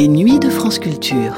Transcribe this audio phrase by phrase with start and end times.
[0.00, 1.34] Les nuits de France Culture.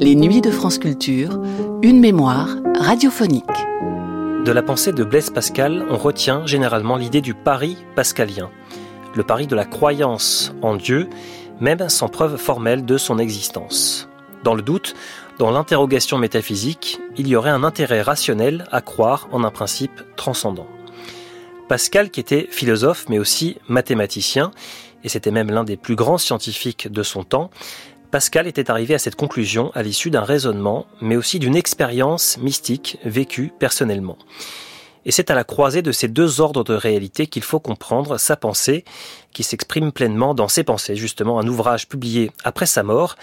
[0.00, 1.42] Les nuits de France Culture,
[1.82, 3.67] une mémoire radiophonique.
[4.48, 8.50] De la pensée de Blaise Pascal, on retient généralement l'idée du pari pascalien,
[9.14, 11.10] le pari de la croyance en Dieu,
[11.60, 14.08] même sans preuve formelle de son existence.
[14.44, 14.94] Dans le doute,
[15.38, 20.66] dans l'interrogation métaphysique, il y aurait un intérêt rationnel à croire en un principe transcendant.
[21.68, 24.52] Pascal, qui était philosophe mais aussi mathématicien,
[25.04, 27.50] et c'était même l'un des plus grands scientifiques de son temps,
[28.10, 32.98] Pascal était arrivé à cette conclusion à l'issue d'un raisonnement, mais aussi d'une expérience mystique
[33.04, 34.16] vécue personnellement.
[35.04, 38.36] Et c'est à la croisée de ces deux ordres de réalité qu'il faut comprendre sa
[38.36, 38.84] pensée,
[39.32, 43.16] qui s'exprime pleinement dans ses pensées, justement un ouvrage publié après sa mort,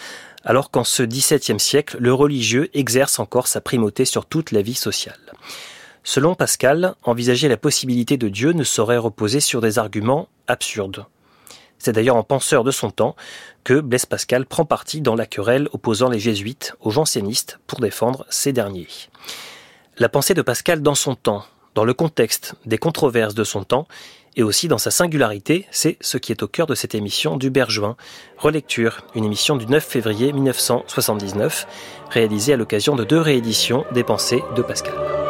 [0.44, 4.76] alors qu'en ce XVIIe siècle, le religieux exerce encore sa primauté sur toute la vie
[4.76, 5.20] sociale.
[6.04, 11.06] Selon Pascal, envisager la possibilité de Dieu ne saurait reposer sur des arguments absurdes.
[11.80, 13.16] C'est d'ailleurs en penseur de son temps
[13.64, 18.26] que Blaise Pascal prend parti dans la querelle opposant les jésuites aux jansénistes pour défendre
[18.30, 18.88] ces derniers.
[19.98, 23.88] La pensée de Pascal dans son temps, dans le contexte des controverses de son temps,
[24.36, 27.50] et aussi dans sa singularité, c'est ce qui est au cœur de cette émission du
[27.50, 27.96] Bergevin,
[28.38, 31.68] Relecture, une émission du 9 février 1979,
[32.10, 35.25] réalisée à l'occasion de deux rééditions des pensées de Pascal.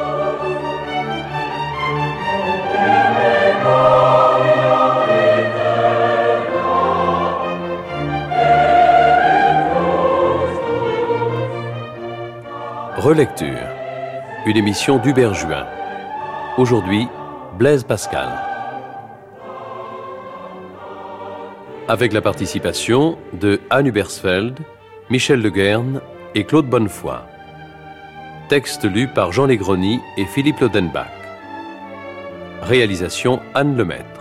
[13.06, 13.70] Relecture,
[14.48, 15.68] une émission d'Hubert Juin.
[16.58, 17.08] Aujourd'hui,
[17.56, 18.28] Blaise Pascal.
[21.88, 24.58] Avec la participation de Anne Hubersfeld,
[25.12, 26.02] Michel Leguerne
[26.34, 27.20] et Claude Bonnefoy.
[28.50, 31.06] Texte lu par Jean Legroni et Philippe Lodenbach.
[32.64, 34.15] Réalisation Anne Lemaitre.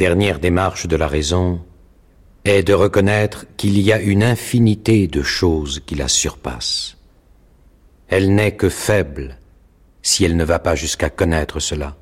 [0.00, 1.60] Dernière démarche de la raison
[2.46, 6.96] est de reconnaître qu'il y a une infinité de choses qui la surpassent.
[8.08, 9.36] Elle n'est que faible
[10.00, 11.98] si elle ne va pas jusqu'à connaître cela.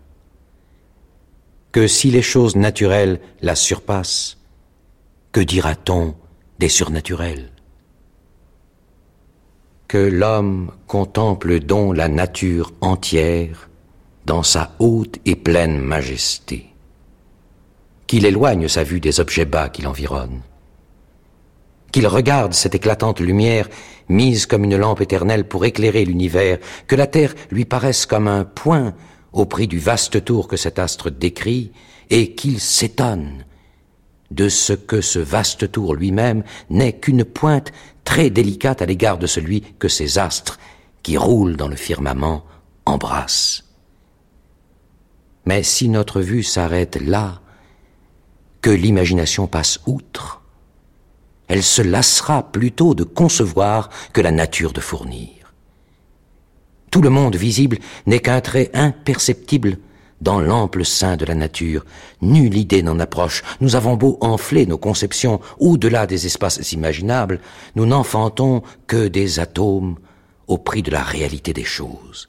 [1.73, 4.39] Que si les choses naturelles la surpassent,
[5.33, 6.15] que dira-t-on
[6.61, 7.51] des surnaturels
[9.89, 13.69] Que l'homme contemple donc la nature entière
[14.25, 16.69] dans sa haute et pleine majesté
[18.09, 20.41] qu'il éloigne sa vue des objets bas qui l'environnent,
[21.93, 23.69] qu'il regarde cette éclatante lumière
[24.09, 26.59] mise comme une lampe éternelle pour éclairer l'univers,
[26.89, 28.95] que la Terre lui paraisse comme un point
[29.33, 31.71] au prix du vaste tour que cet astre décrit,
[32.11, 33.45] et qu'il s'étonne
[34.31, 37.73] de ce que ce vaste tour lui-même n'est qu'une pointe
[38.05, 40.59] très délicate à l'égard de celui que ces astres
[41.03, 42.45] qui roulent dans le firmament
[42.87, 43.65] embrassent.
[45.45, 47.43] Mais si notre vue s'arrête là,
[48.61, 50.43] que l'imagination passe outre,
[51.49, 55.31] elle se lassera plutôt de concevoir que la nature de fournir.
[56.91, 59.79] Tout le monde visible n'est qu'un trait imperceptible
[60.21, 61.85] dans l'ample sein de la nature.
[62.21, 63.43] Nulle idée n'en approche.
[63.61, 67.41] Nous avons beau enfler nos conceptions au-delà des espaces imaginables,
[67.77, 69.97] nous n'enfantons que des atomes
[70.47, 72.29] au prix de la réalité des choses.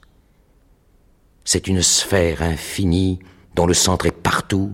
[1.44, 3.18] c'est une sphère infinie
[3.56, 4.72] dont le centre est partout,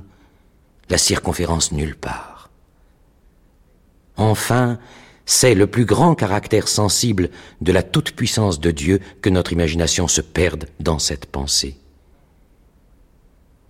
[0.88, 2.50] la circonférence nulle part.
[4.16, 4.78] Enfin,
[5.26, 7.30] c'est le plus grand caractère sensible
[7.60, 11.76] de la toute-puissance de Dieu que notre imagination se perde dans cette pensée.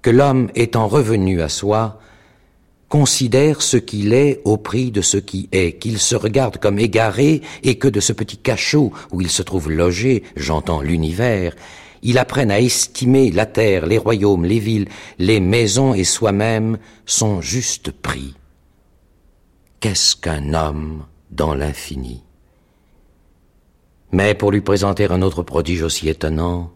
[0.02, 2.00] Que l'homme étant revenu à soi,
[2.88, 7.42] considère ce qu'il est au prix de ce qui est, qu'il se regarde comme égaré
[7.64, 11.56] et que de ce petit cachot où il se trouve logé, j'entends l'univers,
[12.02, 14.88] il apprenne à estimer la terre, les royaumes, les villes,
[15.18, 18.34] les maisons et soi-même son juste prix.
[19.80, 22.22] Qu'est-ce qu'un homme dans l'infini?
[24.12, 26.72] Mais pour lui présenter un autre prodige aussi étonnant,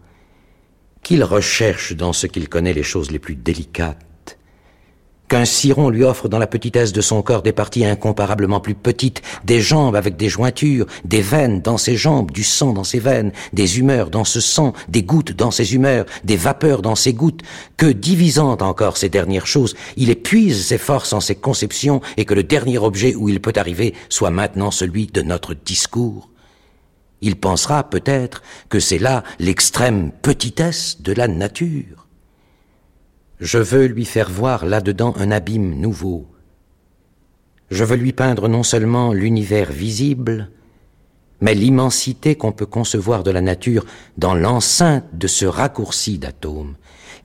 [1.02, 4.04] qu'il recherche dans ce qu'il connaît les choses les plus délicates,
[5.30, 9.22] qu'un ciron lui offre dans la petitesse de son corps des parties incomparablement plus petites,
[9.44, 13.30] des jambes avec des jointures, des veines dans ses jambes, du sang dans ses veines,
[13.52, 17.42] des humeurs dans ce sang, des gouttes dans ses humeurs, des vapeurs dans ses gouttes,
[17.76, 22.34] que divisant encore ces dernières choses, il épuise ses forces en ses conceptions et que
[22.34, 26.28] le dernier objet où il peut arriver soit maintenant celui de notre discours.
[27.20, 32.08] Il pensera peut-être que c'est là l'extrême petitesse de la nature.
[33.40, 36.26] Je veux lui faire voir là-dedans un abîme nouveau.
[37.70, 40.50] Je veux lui peindre non seulement l'univers visible,
[41.40, 43.86] mais l'immensité qu'on peut concevoir de la nature
[44.18, 46.74] dans l'enceinte de ce raccourci d'atomes,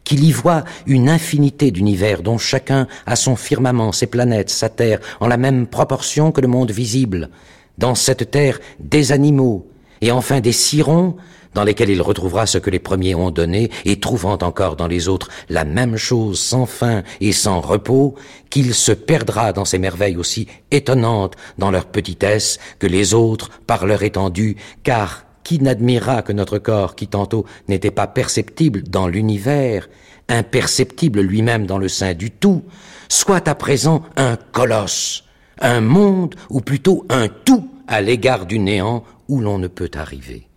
[0.05, 5.01] qu'il y voit une infinité d'univers dont chacun a son firmament, ses planètes, sa terre,
[5.19, 7.29] en la même proportion que le monde visible,
[7.77, 9.67] dans cette terre des animaux,
[9.99, 11.17] et enfin des cirons
[11.55, 15.07] dans lesquels il retrouvera ce que les premiers ont donné, et trouvant encore dans les
[15.07, 18.13] autres la même chose sans fin et sans repos,
[18.51, 23.87] qu'il se perdra dans ces merveilles aussi étonnantes dans leur petitesse que les autres par
[23.87, 29.87] leur étendue, car qui n'admirera que notre corps, qui tantôt n'était pas perceptible dans l'univers,
[30.27, 32.63] imperceptible lui-même dans le sein du tout,
[33.07, 35.23] soit à présent un colosse,
[35.61, 40.47] un monde, ou plutôt un tout à l'égard du néant où l'on ne peut arriver.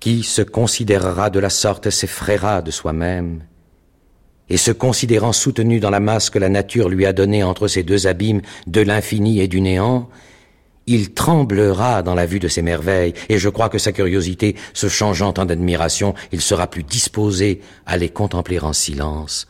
[0.00, 3.42] Qui se considérera de la sorte s'effraiera de soi-même,
[4.48, 7.82] et se considérant soutenu dans la masse que la nature lui a donnée entre ces
[7.82, 10.08] deux abîmes de l'infini et du néant,
[10.86, 14.88] il tremblera dans la vue de ces merveilles, et je crois que sa curiosité se
[14.88, 19.48] changeant en admiration, il sera plus disposé à les contempler en silence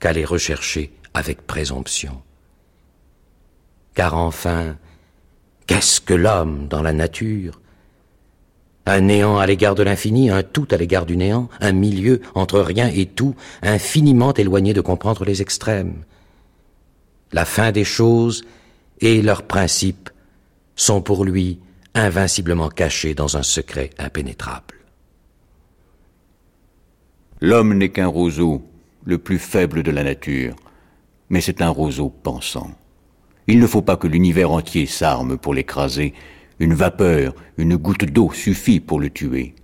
[0.00, 2.22] qu'à les rechercher avec présomption.
[3.94, 4.76] Car enfin,
[5.66, 7.60] qu'est-ce que l'homme dans la nature
[8.86, 12.60] un néant à l'égard de l'infini, un tout à l'égard du néant, un milieu entre
[12.60, 16.04] rien et tout, infiniment éloigné de comprendre les extrêmes.
[17.32, 18.44] La fin des choses
[19.00, 20.10] et leurs principes
[20.76, 21.60] sont pour lui
[21.94, 24.74] invinciblement cachés dans un secret impénétrable.
[27.40, 28.62] L'homme n'est qu'un roseau,
[29.04, 30.54] le plus faible de la nature,
[31.28, 32.70] mais c'est un roseau pensant.
[33.48, 36.14] Il ne faut pas que l'univers entier s'arme pour l'écraser,
[36.58, 39.54] une vapeur, une goutte d'eau suffit pour le tuer.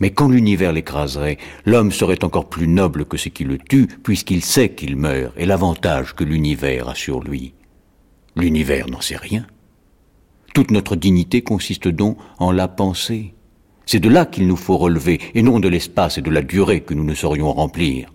[0.00, 4.42] Mais quand l'univers l'écraserait, l'homme serait encore plus noble que ce qui le tue, puisqu'il
[4.42, 7.54] sait qu'il meurt, et l'avantage que l'univers a sur lui.
[8.36, 9.46] L'univers n'en sait rien.
[10.54, 13.34] Toute notre dignité consiste donc en la pensée.
[13.86, 16.82] C'est de là qu'il nous faut relever, et non de l'espace et de la durée
[16.82, 18.12] que nous ne saurions remplir.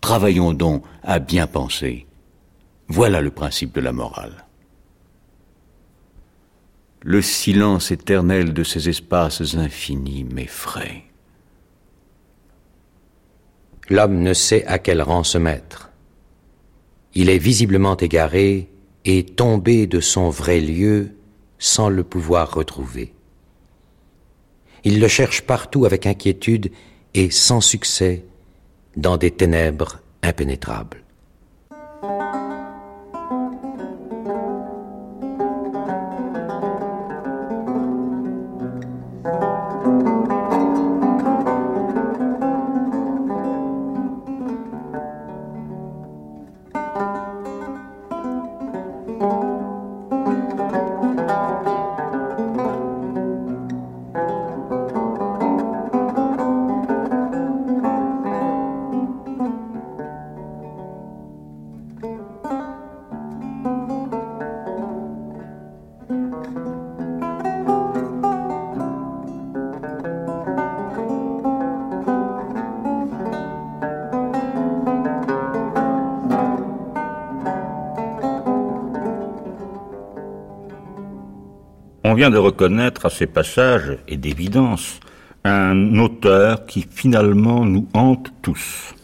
[0.00, 2.06] Travaillons donc à bien penser.
[2.88, 4.44] Voilà le principe de la morale
[7.04, 11.04] le silence éternel de ces espaces infinis m'effraie.
[13.88, 15.90] L'homme ne sait à quel rang se mettre.
[17.14, 18.70] Il est visiblement égaré
[19.04, 21.10] et tombé de son vrai lieu
[21.58, 23.12] sans le pouvoir retrouver.
[24.84, 26.70] Il le cherche partout avec inquiétude
[27.14, 28.24] et sans succès
[28.96, 31.02] dans des ténèbres impénétrables.
[82.30, 85.00] De reconnaître à ces passages, et d'évidence,
[85.42, 88.94] un auteur qui finalement nous hante tous.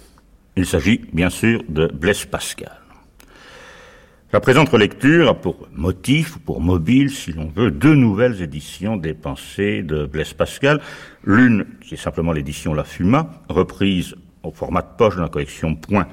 [0.57, 2.79] Il s'agit bien sûr de Blaise Pascal.
[4.33, 8.97] La présente lecture a pour motif, ou pour mobile, si l'on veut, deux nouvelles éditions
[8.97, 10.81] des pensées de Blaise Pascal.
[11.25, 15.75] L'une, qui est simplement l'édition La Fuma, reprise au format de poche de la collection
[15.75, 16.07] Point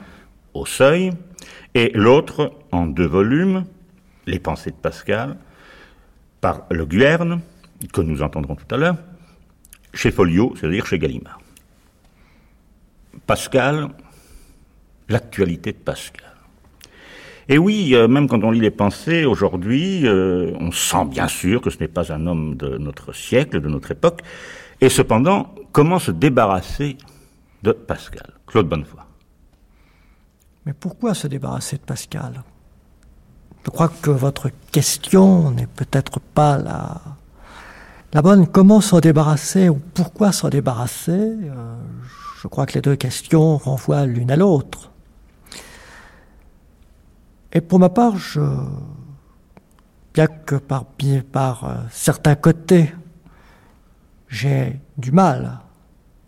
[0.55, 1.11] au Seuil,
[1.75, 3.65] et l'autre, en deux volumes,
[4.25, 5.37] Les pensées de Pascal,
[6.41, 7.41] par Le Guerne,
[7.93, 8.97] que nous entendrons tout à l'heure,
[9.93, 11.39] chez Folio, c'est-à-dire chez Gallimard.
[13.25, 13.89] Pascal,
[15.09, 16.21] l'actualité de Pascal.
[17.47, 21.61] Et oui, euh, même quand on lit les pensées aujourd'hui, euh, on sent bien sûr
[21.61, 24.21] que ce n'est pas un homme de notre siècle, de notre époque.
[24.81, 26.97] Et cependant, comment se débarrasser
[27.61, 28.33] de Pascal?
[28.47, 28.99] Claude Bonnefoy.
[30.65, 32.43] Mais pourquoi se débarrasser de Pascal?
[33.65, 37.01] Je crois que votre question n'est peut-être pas la,
[38.13, 38.47] la bonne.
[38.47, 41.11] Comment s'en débarrasser ou pourquoi s'en débarrasser?
[41.11, 41.75] Euh,
[42.41, 44.91] Je crois que les deux questions renvoient l'une à l'autre.
[47.53, 48.39] Et pour ma part, je,
[50.13, 50.85] bien que par,
[51.31, 52.93] par euh, certains côtés,
[54.27, 55.59] j'ai du mal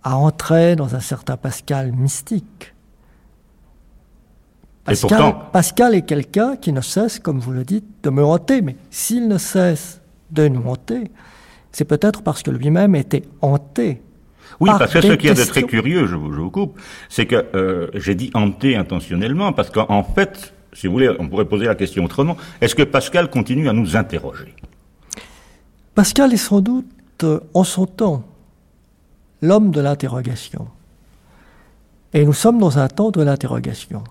[0.02, 2.74] à entrer dans un certain Pascal mystique.
[4.88, 8.78] Pascal, Pascal est quelqu'un qui ne cesse, comme vous le dites, de me hanter, mais
[8.90, 10.00] s'il ne cesse
[10.32, 11.12] de nous hanter,
[11.74, 14.02] c'est peut-être parce que lui-même était hanté.
[14.62, 16.80] Oui, parce que ce qui est de très curieux, je vous, je vous coupe,
[17.10, 21.46] c'est que euh, j'ai dit hanté intentionnellement, parce qu'en fait, si vous voulez, on pourrait
[21.46, 24.56] poser la question autrement, est-ce que Pascal continue à nous interroger?
[25.96, 26.86] Pascal est sans doute,
[27.24, 28.24] euh, en son temps,
[29.42, 30.70] l'homme de l'interrogation.
[32.14, 34.04] Et nous sommes dans un temps de l'interrogation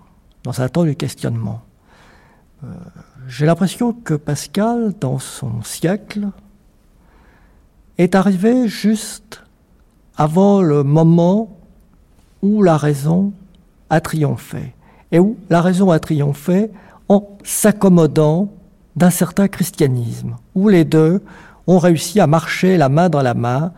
[0.47, 1.59] dans un temps du questionnement.
[2.63, 2.67] Euh,
[3.27, 6.29] j'ai l'impression que Pascal, dans son siècle,
[7.97, 9.43] est arrivé juste
[10.15, 11.57] avant le moment
[12.41, 13.33] où la raison
[13.89, 14.73] a triomphé,
[15.11, 16.71] et où la raison a triomphé
[17.09, 18.49] en s'accommodant
[18.95, 21.21] d'un certain christianisme, où les deux
[21.67, 23.73] ont réussi à marcher la main dans la main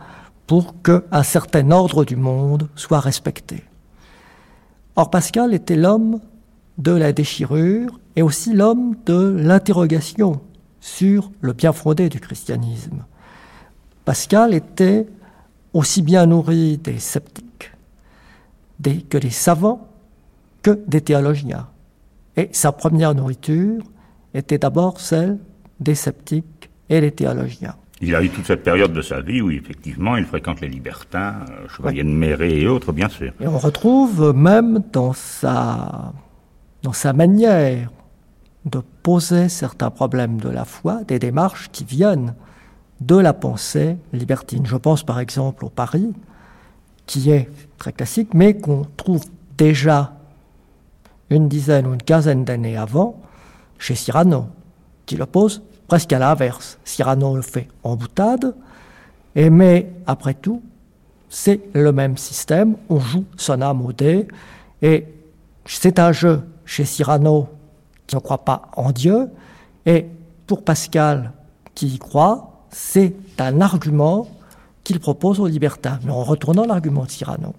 [0.46, 3.64] pour qu'un certain ordre du monde soit respecté.
[4.94, 6.20] Or Pascal était l'homme
[6.80, 10.40] de la déchirure et aussi l'homme de l'interrogation
[10.80, 13.04] sur le bien fondé du christianisme.
[14.04, 15.06] Pascal était
[15.74, 17.70] aussi bien nourri des sceptiques
[18.78, 19.86] des, que des savants
[20.62, 21.68] que des théologiens.
[22.36, 23.82] Et sa première nourriture
[24.34, 25.38] était d'abord celle
[25.78, 27.74] des sceptiques et des théologiens.
[28.02, 31.44] Il a eu toute cette période de sa vie où, effectivement, il fréquente les libertins,
[31.50, 33.32] euh, chevaliers de Méré et autres, bien sûr.
[33.40, 36.12] Et on retrouve même dans sa
[36.82, 37.90] dans sa manière
[38.64, 42.34] de poser certains problèmes de la foi, des démarches qui viennent
[43.00, 44.66] de la pensée libertine.
[44.66, 46.12] Je pense par exemple au Paris,
[47.06, 49.24] qui est très classique, mais qu'on trouve
[49.56, 50.12] déjà
[51.30, 53.20] une dizaine ou une quinzaine d'années avant
[53.78, 54.46] chez Cyrano,
[55.06, 56.78] qui le pose presque à l'inverse.
[56.84, 58.54] Cyrano le fait en boutade,
[59.34, 60.62] et mais après tout,
[61.28, 64.28] c'est le même système, on joue son âme au dé,
[64.82, 65.06] et
[65.64, 67.48] c'est un jeu chez Cyrano
[68.06, 69.28] qui ne croit pas en Dieu,
[69.86, 70.06] et
[70.46, 71.32] pour Pascal
[71.74, 74.28] qui y croit, c'est un argument
[74.84, 77.54] qu'il propose aux libertins, mais en retournant l'argument de Cyrano.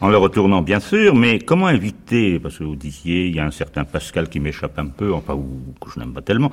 [0.00, 3.44] En le retournant, bien sûr, mais comment éviter, parce que vous disiez, il y a
[3.44, 6.52] un certain Pascal qui m'échappe un peu, enfin, ou que je n'aime pas tellement,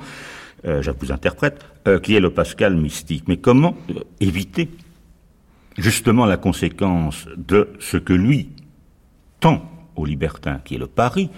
[0.64, 3.24] euh, je vous interprète, euh, qui est le Pascal mystique.
[3.28, 4.68] Mais comment euh, éviter
[5.78, 8.48] justement la conséquence de ce que lui
[9.38, 9.62] tend
[9.94, 11.30] aux libertins, qui est le pari,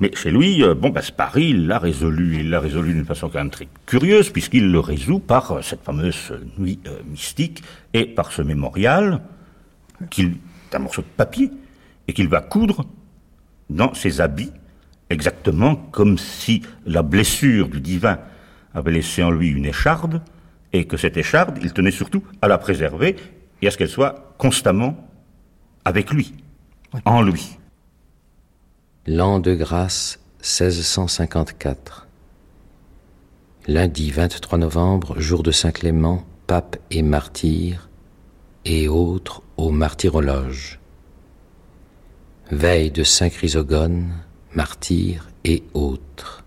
[0.00, 2.40] mais chez lui, euh, bon, bah, ce pari, il l'a résolu.
[2.40, 5.82] Il l'a résolu d'une façon quand même très curieuse, puisqu'il le résout par euh, cette
[5.82, 9.20] fameuse nuit euh, mystique et par ce mémorial,
[10.10, 10.36] qu'il
[10.70, 11.50] est un morceau de papier,
[12.08, 12.84] et qu'il va coudre
[13.70, 14.52] dans ses habits,
[15.10, 18.18] exactement comme si la blessure du divin
[18.74, 20.20] avait laissé en lui une écharde,
[20.72, 23.14] et que cette écharde, il tenait surtout à la préserver
[23.62, 25.08] et à ce qu'elle soit constamment
[25.84, 26.34] avec lui,
[27.04, 27.58] en lui.
[29.06, 32.06] L'an de grâce 1654.
[33.66, 37.90] Lundi 23 novembre, jour de Saint Clément, pape et martyr,
[38.64, 40.80] et autres au martyrologe.
[42.50, 44.10] Veille de Saint Chrysogone,
[44.54, 46.42] martyr et autres.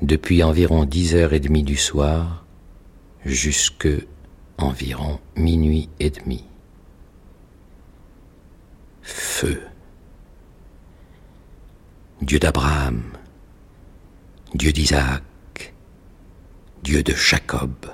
[0.00, 2.46] Depuis environ dix heures et demie du soir,
[3.26, 3.88] jusque
[4.56, 6.42] environ minuit et demi.
[9.02, 9.60] Feu.
[12.22, 13.02] Dieu d'Abraham,
[14.54, 15.74] Dieu d'Isaac,
[16.84, 17.92] Dieu de Jacob,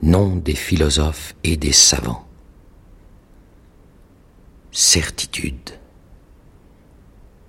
[0.00, 2.26] nom des philosophes et des savants.
[4.72, 5.78] Certitude,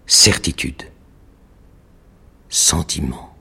[0.08, 0.84] certitude,
[2.50, 3.34] sentiment,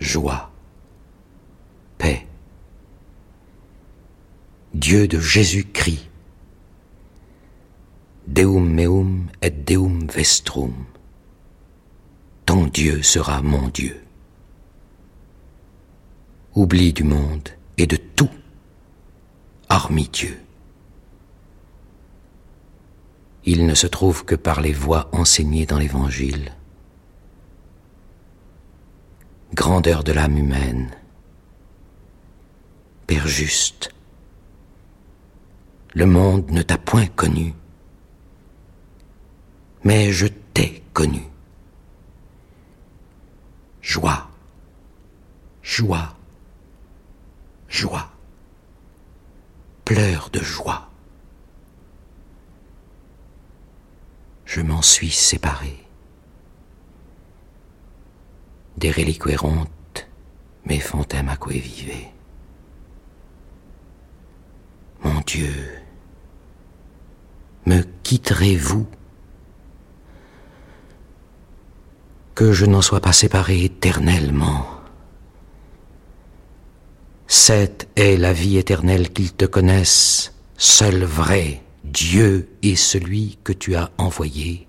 [0.00, 0.50] joie,
[1.98, 2.26] paix,
[4.72, 6.08] Dieu de Jésus-Christ,
[8.26, 10.72] Deum meum et Deum vestrum,
[12.46, 14.02] ton Dieu sera mon Dieu.
[16.54, 18.30] Oubli du monde et de tout,
[19.68, 20.40] hormis Dieu.
[23.44, 26.52] Il ne se trouve que par les voies enseignées dans l'Évangile.
[29.52, 30.90] Grandeur de l'âme humaine,
[33.06, 33.90] Père juste,
[35.92, 37.52] le monde ne t'a point connu,
[39.84, 41.22] mais je t'ai connu.
[43.82, 44.28] Joie,
[45.62, 46.16] joie,
[47.68, 48.10] joie,
[49.84, 50.90] pleure de joie.
[54.46, 55.84] Je m'en suis séparé.
[58.78, 59.70] Des reliquerontes
[60.66, 61.52] mes fontaines à quoi.
[65.02, 65.82] Mon Dieu,
[67.66, 68.86] me quitterez-vous?
[72.34, 74.66] Que je n'en sois pas séparé éternellement.
[77.26, 83.76] Cette est la vie éternelle qu'ils te connaissent, seul vrai Dieu est celui que tu
[83.76, 84.66] as envoyé,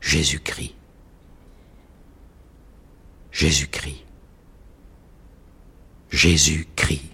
[0.00, 0.74] Jésus-Christ.
[3.32, 4.04] Jésus-Christ.
[6.10, 7.10] Jésus-Christ.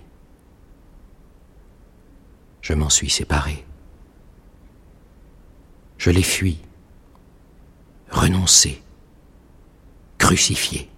[2.61, 3.65] Je m'en suis séparé.
[5.99, 6.59] Je l'ai fui,
[8.11, 8.82] renoncé,
[10.23, 10.89] crucifié.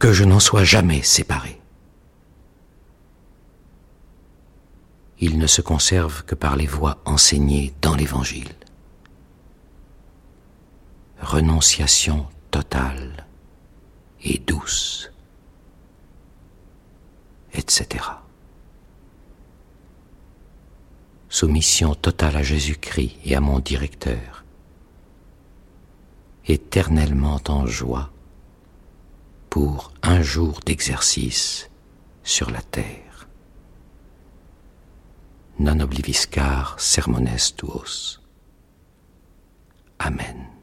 [0.00, 1.60] que je n'en sois jamais séparé.
[5.18, 8.54] Il ne se conserve que par les voies enseignées dans l'Évangile.
[11.20, 13.26] Renonciation totale
[14.22, 15.12] et douce,
[17.52, 18.04] etc.
[21.28, 24.44] Soumission totale à Jésus-Christ et à mon directeur,
[26.50, 28.10] éternellement en joie
[29.50, 31.70] pour un jour d'exercice
[32.24, 33.28] sur la terre.
[35.58, 38.18] Non obliviscar sermones tuos.
[39.98, 40.59] Amen.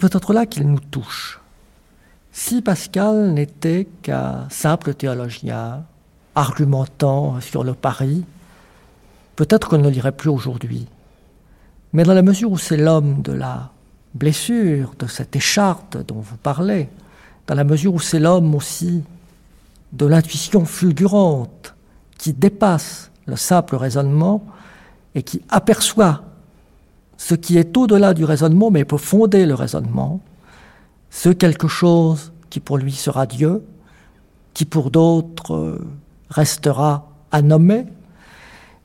[0.00, 1.40] Peut-être là qu'il nous touche.
[2.32, 5.84] Si Pascal n'était qu'un simple théologien,
[6.34, 8.24] argumentant sur le pari,
[9.36, 10.86] peut-être qu'on ne le lirait plus aujourd'hui.
[11.92, 13.70] Mais dans la mesure où c'est l'homme de la
[14.14, 16.88] blessure, de cette écharpe dont vous parlez,
[17.46, 19.02] dans la mesure où c'est l'homme aussi
[19.92, 21.74] de l'intuition fulgurante
[22.16, 24.44] qui dépasse le simple raisonnement
[25.14, 26.22] et qui aperçoit
[27.20, 30.20] ce qui est au-delà du raisonnement, mais peut fonder le raisonnement,
[31.10, 33.62] ce quelque chose qui pour lui sera Dieu,
[34.54, 35.86] qui pour d'autres euh,
[36.30, 37.84] restera à nommer,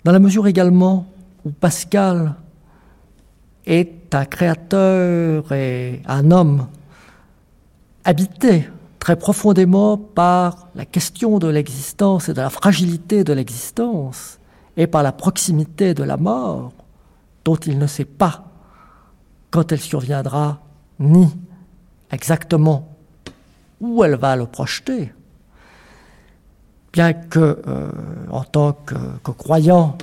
[0.04, 1.08] dans la mesure également
[1.46, 2.36] où Pascal
[3.66, 6.68] est un créateur et un homme
[8.04, 8.68] habité,
[9.00, 14.40] très profondément par la question de l'existence et de la fragilité de l'existence,
[14.76, 16.74] et par la proximité de la mort,
[17.46, 18.44] dont il ne sait pas
[19.52, 20.60] quand elle surviendra,
[21.00, 21.28] ni
[22.12, 22.90] exactement
[23.80, 25.14] où elle va le projeter,
[26.92, 27.90] bien que, euh,
[28.32, 28.96] en tant que,
[29.32, 29.98] croyant,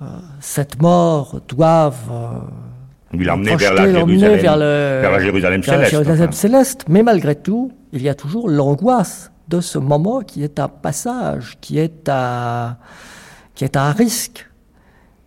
[0.00, 0.06] euh,
[0.40, 6.32] cette mort doive euh, lui l'emmener vers, la Jérusalem, vers, la Jérusalem céleste.
[6.32, 6.84] céleste.
[6.88, 11.58] Mais malgré tout, il y a toujours l'angoisse de ce moment qui est un passage,
[11.60, 12.76] qui est un,
[13.54, 14.48] qui est un risque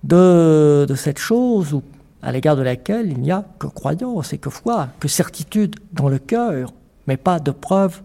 [0.05, 1.81] de, de cette chose
[2.21, 6.09] à l'égard de laquelle il n'y a que croyance et que foi, que certitude dans
[6.09, 6.73] le cœur,
[7.07, 8.01] mais pas de preuve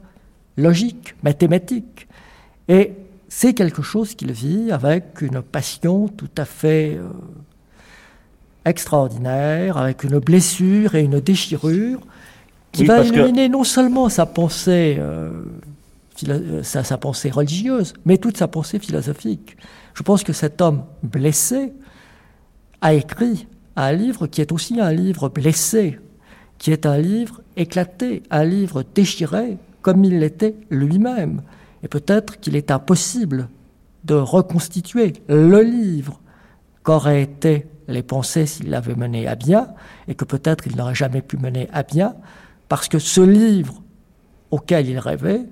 [0.57, 2.07] logique, mathématique.
[2.69, 2.93] Et
[3.29, 7.09] c'est quelque chose qu'il vit avec une passion tout à fait euh,
[8.65, 12.01] extraordinaire, avec une blessure et une déchirure
[12.73, 15.31] qui va illuminer non seulement sa pensée, euh,
[16.29, 19.57] euh, sa, sa, pensée religieuse, mais toute sa pensée philosophique.
[19.95, 21.73] Je pense que cet homme blessé
[22.81, 25.99] a écrit un livre qui est aussi un livre blessé,
[26.59, 31.43] qui est un livre éclaté, un livre déchiré, comme il l'était lui-même.
[31.83, 33.49] Et peut-être qu'il est impossible
[34.05, 36.21] de reconstituer le livre
[36.83, 39.69] qu'auraient été les pensées s'il l'avait mené à bien,
[40.09, 42.15] et que peut-être il n'aurait jamais pu mener à bien,
[42.69, 43.83] parce que ce livre
[44.51, 45.47] auquel il rêvait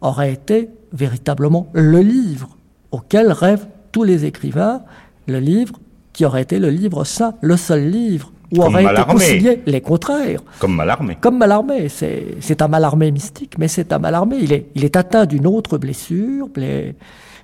[0.00, 2.56] aurait été véritablement le livre
[2.90, 4.82] auquel rêvent tous les écrivains,
[5.26, 5.78] le livre
[6.12, 10.40] qui aurait été le livre saint, le seul livre où aurait été concilié les contraires.
[10.58, 11.16] Comme Malarmé.
[11.20, 11.88] Comme Malarmé.
[11.88, 14.36] C'est un Malarmé mystique, mais c'est un Malarmé.
[14.40, 16.48] Il est, il est atteint d'une autre blessure.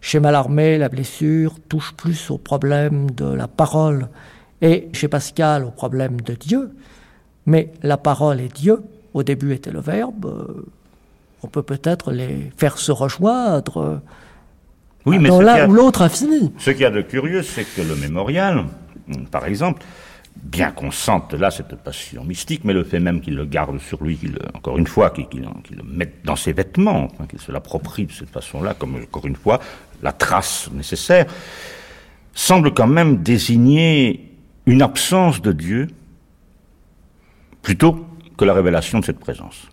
[0.01, 4.09] Chez Malarmé, la blessure touche plus au problème de la parole
[4.61, 6.71] et chez Pascal au problème de Dieu.
[7.47, 8.83] Mais la parole et Dieu,
[9.15, 10.67] au début était le verbe, euh,
[11.43, 14.01] on peut peut-être les faire se rejoindre
[15.07, 16.53] oui, mais dans l'un ou l'autre infini.
[16.59, 18.65] Ce qu'il y a de curieux, c'est que le mémorial,
[19.31, 19.83] par exemple,
[20.43, 24.03] bien qu'on sente là cette passion mystique, mais le fait même qu'il le garde sur
[24.03, 28.13] lui, qu'il, encore une fois, qu'il, le mette dans ses vêtements, qu'il se l'approprie de
[28.13, 29.61] cette façon-là, comme encore une fois,
[30.03, 31.27] la trace nécessaire,
[32.35, 34.33] semble quand même désigner
[34.67, 35.89] une absence de Dieu
[37.63, 38.07] plutôt
[38.37, 39.69] que la révélation de cette présence.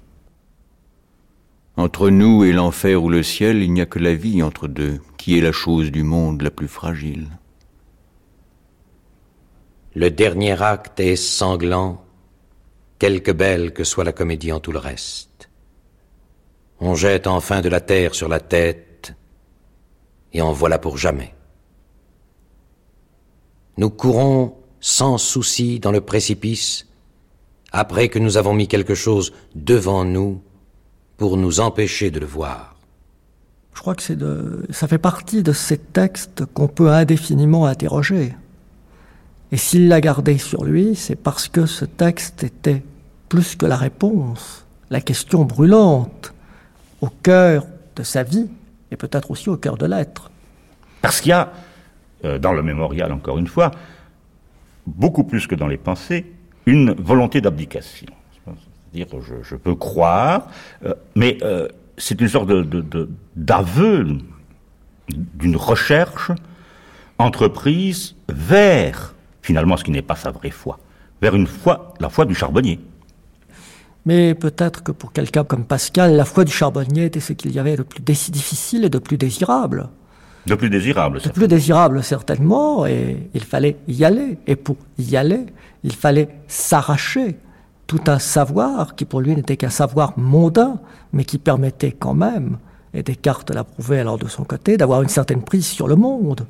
[1.77, 4.99] Entre nous et l'enfer ou le ciel, il n'y a que la vie entre deux,
[5.25, 7.39] qui est la chose du monde la plus fragile.
[9.95, 12.05] Le dernier acte est sanglant,
[12.99, 15.49] quelque belle que soit la comédie en tout le reste.
[16.79, 19.15] On jette enfin de la terre sur la tête,
[20.31, 21.33] et en voilà pour jamais.
[23.77, 26.87] Nous courons sans souci dans le précipice,
[27.71, 30.43] après que nous avons mis quelque chose devant nous
[31.17, 32.74] pour nous empêcher de le voir.
[33.75, 38.33] Je crois que c'est de, ça fait partie de ces textes qu'on peut indéfiniment interroger.
[39.51, 42.81] Et s'il l'a gardé sur lui, c'est parce que ce texte était
[43.29, 46.33] plus que la réponse, la question brûlante,
[47.01, 48.47] au cœur de sa vie
[48.91, 50.31] et peut-être aussi au cœur de l'être.
[51.01, 51.51] Parce qu'il y a,
[52.23, 53.71] euh, dans le mémorial encore une fois,
[54.87, 56.25] beaucoup plus que dans les pensées,
[56.65, 58.07] une volonté d'abdication
[58.95, 59.07] dire
[59.43, 60.47] je, peux croire,
[60.85, 64.17] euh, mais euh, c'est une sorte d'aveu, de,
[65.09, 66.31] d'une recherche
[67.17, 70.79] entreprise vers finalement ce qui n'est pas sa vraie foi,
[71.21, 72.79] vers une foi, la foi du charbonnier.
[74.05, 77.59] Mais peut-être que pour quelqu'un comme Pascal, la foi du charbonnier était ce qu'il y
[77.59, 79.89] avait de plus difficile et de plus désirable.
[80.45, 84.37] De plus désirable, De plus désirable, certainement, et il fallait y aller.
[84.45, 85.47] Et pour y aller,
[85.83, 87.37] il fallait s'arracher
[87.87, 90.79] tout un savoir qui pour lui n'était qu'un savoir mondain,
[91.13, 92.57] mais qui permettait quand même,
[92.93, 96.45] et Descartes l'approuvait alors de son côté, d'avoir une certaine prise sur le monde.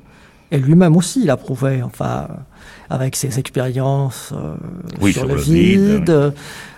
[0.52, 2.28] Et lui-même aussi l'approuvait, enfin,
[2.88, 4.54] avec ses expériences euh,
[5.10, 6.32] sur, le, vide,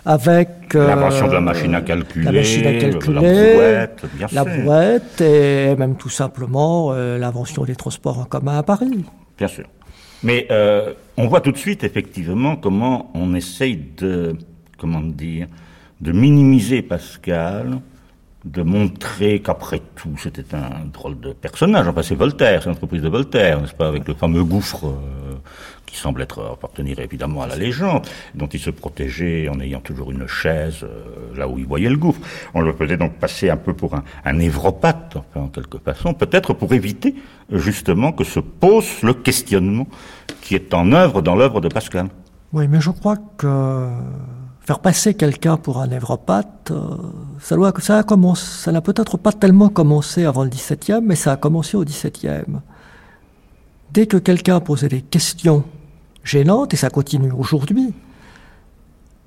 [0.07, 3.87] avec euh, l'invention de la machine à calculer, la machine à calculer,
[4.33, 9.05] la brouette, et même tout simplement euh, l'invention des transports en commun à Paris.
[9.37, 9.67] Bien sûr.
[10.23, 10.49] Mais
[11.19, 14.37] on voit tout de suite effectivement comment on essaye de
[14.79, 15.47] comment dire,
[16.01, 17.81] de minimiser Pascal,
[18.45, 21.89] de montrer qu'après tout, c'était un drôle de personnage.
[21.89, 25.35] Enfin, c'est Voltaire, c'est l'entreprise de Voltaire, n'est-ce pas, avec le fameux gouffre euh,
[25.87, 30.13] qui semble être appartenir évidemment à la légende, dont il se protégeait en ayant toujours
[30.13, 32.21] une chaise euh, là où il voyait le gouffre.
[32.55, 36.15] On le faisait donc passer un peu pour un, un névropathe, enfin, en quelque façon,
[36.15, 37.17] peut-être pour éviter
[37.51, 39.89] justement que se pose le questionnement
[40.43, 42.07] qui est en œuvre dans l'œuvre de Pascal.
[42.53, 43.91] Oui, mais je crois que
[44.69, 46.95] faire passer quelqu'un pour un névropathe, euh,
[47.41, 51.75] ça, doit, ça, n'a peut-être pas tellement commencé avant le XVIIe, mais ça a commencé
[51.79, 52.61] au XVIIe.
[53.95, 55.65] Dès que quelqu'un posait des questions
[56.23, 57.95] gênantes, et ça continue aujourd'hui,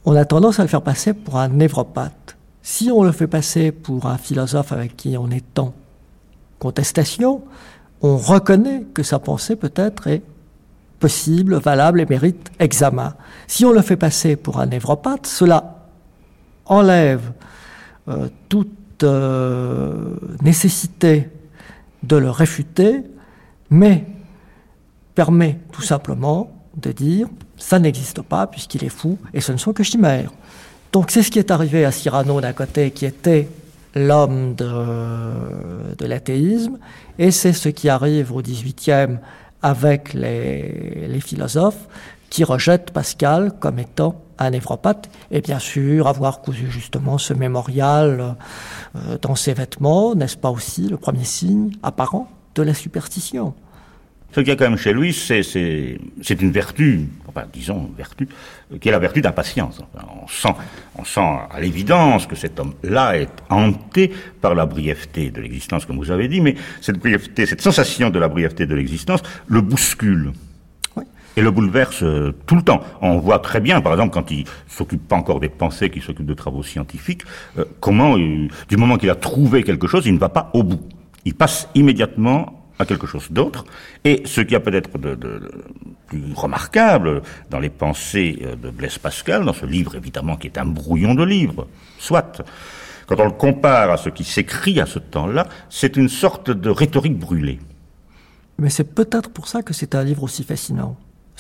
[0.06, 2.38] on a tendance à le faire passer pour un névropathe.
[2.62, 5.74] Si on le fait passer pour un philosophe avec qui on est en
[6.60, 7.42] contestation,
[8.04, 10.22] on reconnaît que sa pensée peut-être est
[11.00, 13.16] possible, valable et mérite examen.
[13.52, 15.90] Si on le fait passer pour un névropathe, cela
[16.68, 17.34] enlève
[18.08, 21.28] euh, toute euh, nécessité
[22.02, 23.04] de le réfuter,
[23.70, 24.06] mais
[25.16, 29.74] permet tout simplement de dire ça n'existe pas puisqu'il est fou et ce ne sont
[29.74, 30.32] que chimères.
[30.94, 33.50] Donc c'est ce qui est arrivé à Cyrano d'un côté qui était
[33.96, 36.80] l'homme de, l'athéisme
[37.20, 39.18] et c'est ce qui arrive au XVIIIe
[39.62, 41.90] avec les, philosophes
[42.32, 48.36] qui rejettent Pascal comme étant un névropathe et bien sûr avoir cousu justement ce mémorial
[48.96, 53.54] euh, dans ses vêtements, n'est-ce pas aussi le premier signe apparent de la superstition?
[54.32, 55.42] Ce qu'il y a quand même chez lui, c'est
[56.30, 58.30] une vertu, enfin, disons une vertu,
[58.80, 59.82] qui est la vertu d'impatience.
[59.94, 60.56] On sent,
[60.98, 61.20] on sent
[61.52, 66.30] à l'évidence que cet homme-là est hanté par la brièveté de l'existence, comme vous avez
[66.30, 70.32] dit, mais cette brièveté, cette sensation de la brièveté de l'existence le bouscule.
[71.38, 72.82] Et le bouleverse euh, tout le temps.
[73.02, 76.26] On voit très bien, par exemple, quand il s'occupe pas encore des pensées, qu'il s'occupe
[76.26, 77.24] de travaux scientifiques,
[77.58, 80.64] euh, comment, euh, du moment qu'il a trouvé quelque chose, il ne va pas au
[80.64, 80.82] bout.
[81.26, 83.66] Il passe immédiatement à quelque chose d'autre.
[84.04, 85.52] Et ce qui a peut-être de,
[86.08, 90.58] plus remarquable dans les pensées euh, de Blaise Pascal, dans ce livre évidemment qui est
[90.58, 91.68] un brouillon de livre,
[91.98, 92.42] soit,
[93.08, 96.70] quand on le compare à ce qui s'écrit à ce temps-là, c'est une sorte de
[96.70, 97.60] rhétorique brûlée.
[98.58, 100.98] Mais c'est peut-être pour ça que c'est un livre aussi fascinant.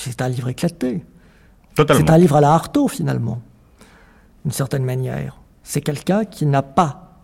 [0.09, 1.03] C'est un livre éclaté.
[1.75, 2.05] Totalement.
[2.05, 3.41] C'est un livre à la Artaud, finalement,
[4.43, 5.39] d'une certaine manière.
[5.63, 7.21] C'est quelqu'un qui n'a pas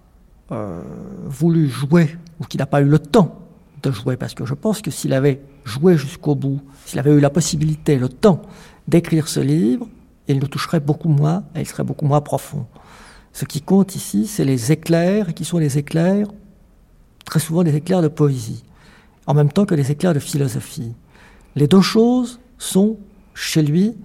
[0.51, 0.81] euh,
[1.25, 3.39] voulu jouer, ou qui n'a pas eu le temps
[3.81, 7.19] de jouer, parce que je pense que s'il avait joué jusqu'au bout, s'il avait eu
[7.19, 8.41] la possibilité, le temps
[8.87, 9.87] d'écrire ce livre,
[10.27, 12.65] il le toucherait beaucoup moins et il serait beaucoup moins profond.
[13.33, 16.27] Ce qui compte ici, c'est les éclairs, et qui sont les éclairs,
[17.25, 18.63] très souvent des éclairs de poésie,
[19.25, 20.93] en même temps que les éclairs de philosophie.
[21.55, 22.97] Les deux choses sont,
[23.33, 23.95] chez lui,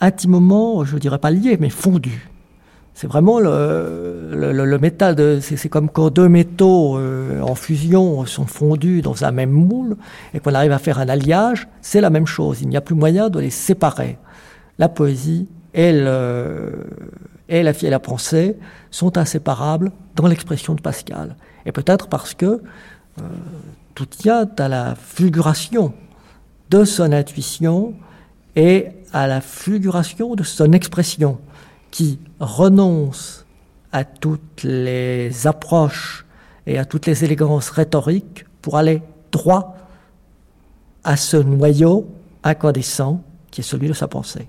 [0.00, 2.28] intimement, je ne dirais pas liées, mais fondues.
[2.94, 9.00] C'est vraiment le, le, métal, c'est comme quand deux métaux euh, en fusion sont fondus
[9.00, 9.96] dans un même moule
[10.34, 12.60] et qu'on arrive à faire un alliage, c'est la même chose.
[12.60, 14.18] Il n'y a plus moyen de les séparer.
[14.78, 16.86] La poésie et, le,
[17.48, 18.58] et la pensée
[18.90, 21.36] sont inséparables dans l'expression de Pascal.
[21.64, 23.22] Et peut-être parce que euh,
[23.94, 25.94] tout tient à la fulguration
[26.72, 27.94] de son intuition
[28.56, 31.38] et à la fulguration de son expression
[31.90, 33.44] qui renonce
[33.92, 36.24] à toutes les approches
[36.66, 39.76] et à toutes les élégances rhétoriques pour aller droit
[41.04, 42.06] à ce noyau
[42.42, 44.48] incandescent qui est celui de sa pensée.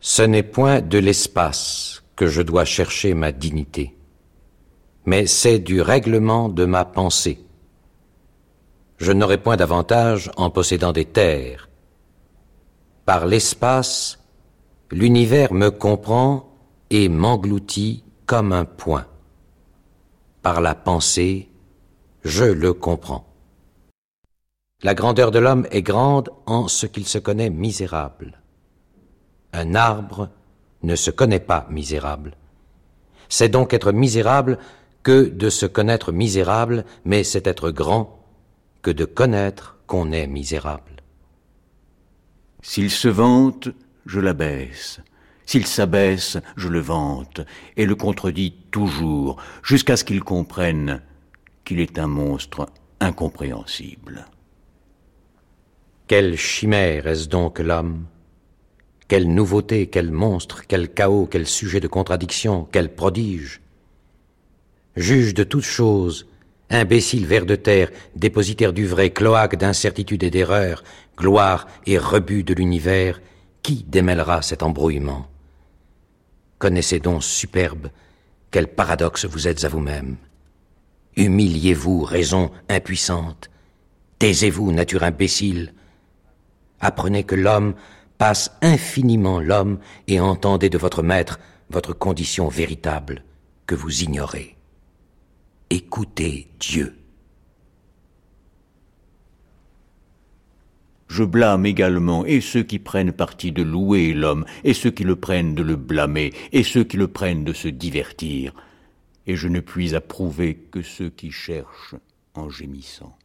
[0.00, 3.96] Ce n'est point de l'espace que je dois chercher ma dignité,
[5.04, 7.40] mais c'est du règlement de ma pensée.
[9.02, 11.68] Je n'aurai point d'avantage en possédant des terres.
[13.04, 14.20] Par l'espace,
[14.92, 16.54] l'univers me comprend
[16.88, 19.08] et m'engloutit comme un point.
[20.40, 21.50] Par la pensée,
[22.22, 23.26] je le comprends.
[24.84, 28.40] La grandeur de l'homme est grande en ce qu'il se connaît misérable.
[29.52, 30.28] Un arbre
[30.84, 32.36] ne se connaît pas misérable.
[33.28, 34.60] C'est donc être misérable
[35.02, 38.21] que de se connaître misérable, mais c'est être grand
[38.82, 41.02] que de connaître qu'on est misérable.
[42.62, 43.68] S'il se vante,
[44.06, 45.00] je l'abaisse.
[45.46, 47.40] S'il s'abaisse, je le vante,
[47.76, 51.02] et le contredis toujours, jusqu'à ce qu'il comprenne
[51.64, 52.66] qu'il est un monstre
[53.00, 54.26] incompréhensible.
[56.06, 58.06] Quelle chimère est-ce donc l'homme
[59.08, 63.60] Quelle nouveauté, quel monstre, quel chaos, quel sujet de contradiction, quel prodige?
[64.96, 66.26] Juge de toutes choses,
[66.72, 70.82] imbécile ver de terre, dépositaire du vrai, cloaque d'incertitude et d'erreur,
[71.16, 73.20] gloire et rebut de l'univers,
[73.62, 75.28] qui démêlera cet embrouillement?
[76.58, 77.88] Connaissez donc, superbe,
[78.50, 80.16] quel paradoxe vous êtes à vous-même.
[81.16, 83.50] Humiliez-vous, raison impuissante.
[84.18, 85.74] Taisez-vous, nature imbécile.
[86.80, 87.74] Apprenez que l'homme
[88.18, 91.38] passe infiniment l'homme et entendez de votre maître
[91.70, 93.24] votre condition véritable
[93.66, 94.56] que vous ignorez.
[95.74, 96.94] Écoutez Dieu.
[101.08, 105.16] Je blâme également et ceux qui prennent parti de louer l'homme, et ceux qui le
[105.16, 108.52] prennent de le blâmer, et ceux qui le prennent de se divertir.
[109.26, 111.94] Et je ne puis approuver que ceux qui cherchent
[112.34, 113.16] en gémissant.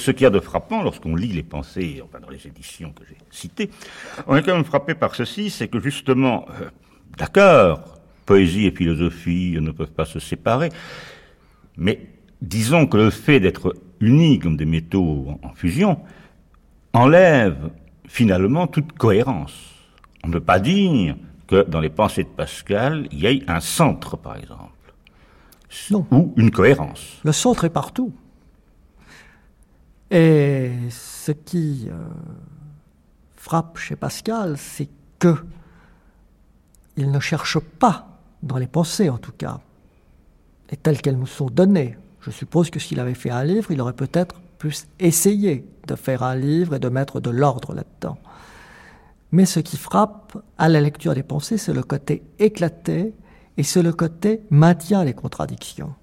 [0.00, 3.04] Ce qu'il y a de frappant lorsqu'on lit les pensées, enfin dans les éditions que
[3.06, 3.70] j'ai citées,
[4.26, 6.70] on est quand même frappé par ceci, c'est que justement, euh,
[7.18, 10.70] d'accord, poésie et philosophie ne peuvent pas se séparer,
[11.76, 12.06] mais
[12.40, 16.00] disons que le fait d'être unis comme des métaux en fusion
[16.94, 17.70] enlève
[18.06, 19.52] finalement toute cohérence.
[20.24, 21.14] On ne peut pas dire
[21.46, 24.70] que dans les pensées de Pascal, il y ait un centre, par exemple.
[25.90, 26.06] Non.
[26.10, 27.18] Ou une cohérence.
[27.22, 28.14] Le centre est partout.
[30.10, 31.94] Et ce qui euh,
[33.36, 35.36] frappe chez Pascal, c'est que
[36.96, 39.60] il ne cherche pas, dans les pensées en tout cas,
[40.70, 41.96] et telles qu'elles nous sont données.
[42.20, 46.22] Je suppose que s'il avait fait un livre, il aurait peut-être plus essayé de faire
[46.22, 48.18] un livre et de mettre de l'ordre là-dedans.
[49.32, 53.14] Mais ce qui frappe à la lecture des pensées, c'est le côté éclaté
[53.56, 55.94] et c'est le côté maintient les contradictions.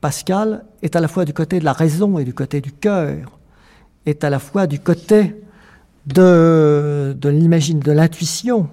[0.00, 3.38] Pascal est à la fois du côté de la raison et du côté du cœur,
[4.06, 5.42] est à la fois du côté
[6.06, 8.68] de, l'imagine, de l'intuition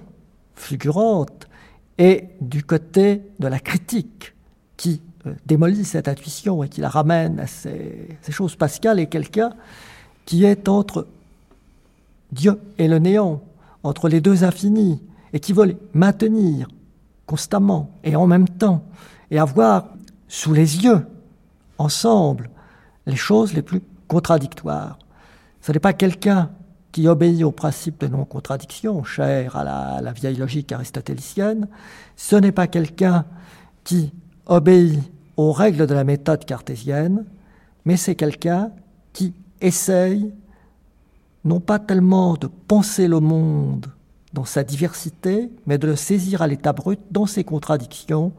[0.54, 1.48] fulgurante
[1.98, 4.34] et du côté de la critique
[4.76, 8.56] qui euh, démolit cette intuition et qui la ramène à ces, choses.
[8.56, 9.52] Pascal est quelqu'un
[10.24, 11.06] qui est entre
[12.32, 13.42] Dieu et le néant,
[13.82, 15.00] entre les deux infinis,
[15.32, 16.68] et qui veut maintenir
[17.26, 18.84] constamment et en même temps,
[19.30, 19.93] et avoir
[20.34, 21.06] sous les yeux,
[21.78, 22.50] ensemble,
[23.06, 24.98] les choses les plus contradictoires.
[25.60, 26.50] Ce n'est pas quelqu'un
[26.90, 31.68] qui obéit au principe de non-contradiction, cher à la, vieille logique aristotélicienne,
[32.16, 33.26] ce n'est pas quelqu'un
[33.84, 34.12] qui
[34.46, 34.98] obéit
[35.36, 37.24] aux règles de la méthode cartésienne,
[37.84, 38.72] mais c'est quelqu'un
[39.12, 40.34] qui essaye
[41.44, 43.86] non pas tellement de penser le monde
[44.32, 48.32] dans sa diversité, mais de le saisir à l'état brut dans ses contradictions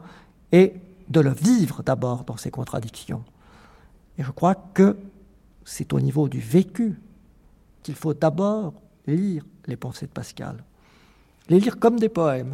[0.51, 0.73] et
[1.09, 3.23] de le vivre d'abord dans ses contradictions.
[4.17, 4.97] Et je crois que
[5.63, 6.99] c'est au niveau du vécu
[7.83, 8.73] qu'il faut d'abord
[9.07, 10.63] lire les pensées de Pascal.
[11.49, 12.53] Les lire comme des poèmes.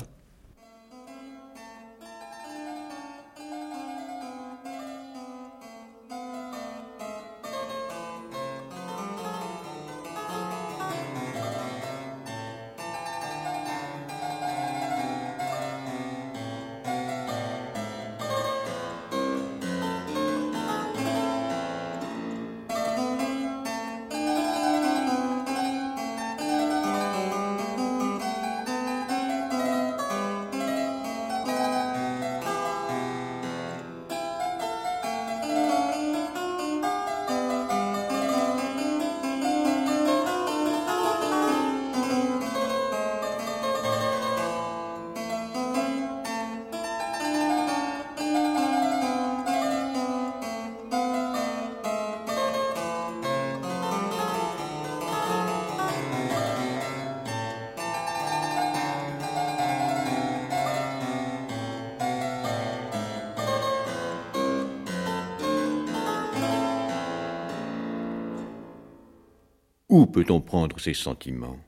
[69.91, 71.59] Où peut-on prendre ces sentiments?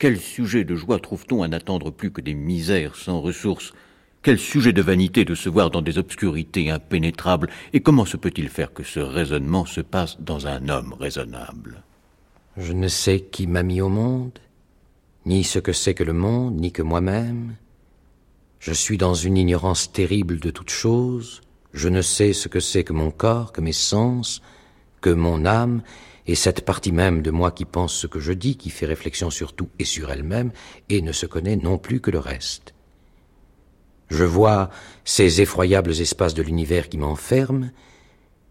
[0.00, 3.72] Quel sujet de joie trouve-t-on à n'attendre plus que des misères sans ressources?
[4.20, 7.48] Quel sujet de vanité de se voir dans des obscurités impénétrables?
[7.72, 11.84] Et comment se peut-il faire que ce raisonnement se passe dans un homme raisonnable?
[12.56, 14.40] Je ne sais qui m'a mis au monde,
[15.24, 17.54] ni ce que c'est que le monde, ni que moi-même.
[18.58, 21.42] Je suis dans une ignorance terrible de toutes choses.
[21.72, 24.42] Je ne sais ce que c'est que mon corps, que mes sens,
[25.00, 25.82] que mon âme,
[26.28, 29.30] et cette partie même de moi qui pense ce que je dis, qui fait réflexion
[29.30, 30.52] sur tout et sur elle-même,
[30.90, 32.74] et ne se connaît non plus que le reste.
[34.08, 34.68] Je vois
[35.04, 37.70] ces effroyables espaces de l'univers qui m'enferment,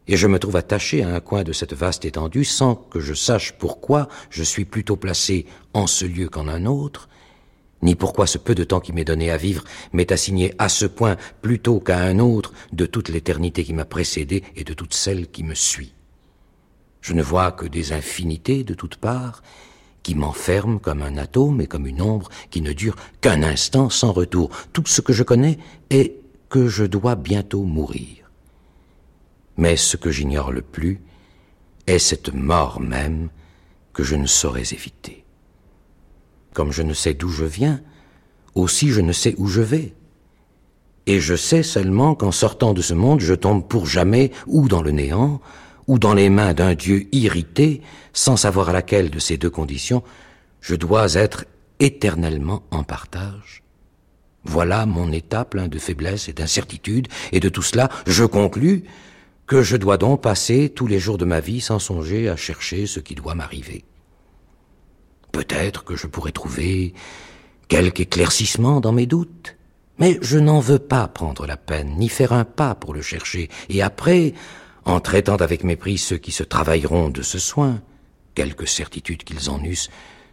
[0.08, 3.14] et je me trouve attaché à un coin de cette vaste étendue sans que je
[3.14, 7.10] sache pourquoi je suis plutôt placé en ce lieu qu'en un autre,
[7.84, 9.64] ni pourquoi ce peu de temps qui m'est donné à vivre
[9.94, 14.44] m'est assigné à ce point plutôt qu'à un autre de toute l'éternité qui m'a précédé
[14.56, 15.94] et de toute celle qui me suit.
[17.08, 19.42] Je ne vois que des infinités de toutes parts,
[20.04, 24.12] qui m'enferment comme un atome et comme une ombre qui ne dure qu'un instant sans
[24.12, 24.50] retour.
[24.74, 25.58] Tout ce que je connais
[25.90, 26.18] est
[26.50, 28.30] que je dois bientôt mourir.
[29.56, 31.00] Mais ce que j'ignore le plus
[31.88, 33.30] est cette mort même
[33.94, 35.24] que je ne saurais éviter.
[36.54, 37.80] Comme je ne sais d'où je viens,
[38.54, 39.94] aussi je ne sais où je vais.
[41.06, 44.82] Et je sais seulement qu'en sortant de ce monde, je tombe pour jamais ou dans
[44.82, 45.40] le néant,
[45.88, 47.82] ou dans les mains d'un Dieu irrité,
[48.14, 50.04] sans savoir à laquelle de ces deux conditions
[50.62, 51.46] je dois être
[51.80, 53.64] éternellement en partage.
[54.44, 58.84] Voilà mon état plein de faiblesse et d'incertitude, et de tout cela, je conclus
[59.46, 62.86] que je dois donc passer tous les jours de ma vie sans songer à chercher
[62.86, 63.86] ce qui doit m'arriver.
[65.32, 66.94] Peut-être que je pourrais trouver
[67.68, 69.56] quelque éclaircissement dans mes doutes,
[70.00, 73.50] mais je n'en veux pas prendre la peine, ni faire un pas pour le chercher,
[73.70, 74.34] et après,
[74.88, 77.82] en traitant avec mépris ceux qui se travailleront de ce soin,
[78.36, 79.90] quelque certitude qu'ils en eussent,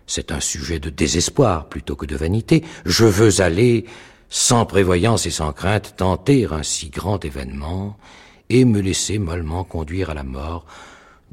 [0.07, 3.85] c'est un sujet de désespoir plutôt que de vanité, je veux aller,
[4.29, 7.99] sans prévoyance et sans crainte, tenter un si grand événement,
[8.49, 10.67] et me laisser mollement conduire à la mort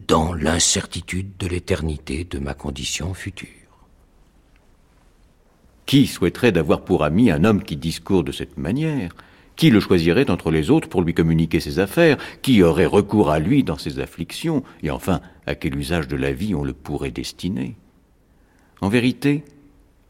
[0.07, 3.49] dans l'incertitude de l'éternité de ma condition future.
[5.86, 9.13] Qui souhaiterait d'avoir pour ami un homme qui discourt de cette manière?
[9.56, 12.18] Qui le choisirait entre les autres pour lui communiquer ses affaires?
[12.41, 14.64] Qui aurait recours à lui dans ses afflictions?
[14.82, 17.76] Et enfin, à quel usage de la vie on le pourrait destiner?
[18.82, 19.43] En vérité,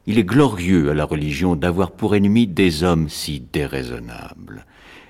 [0.07, 4.65] il est glorieux à la religion d'avoir pour ennemi des hommes si déraisonnables.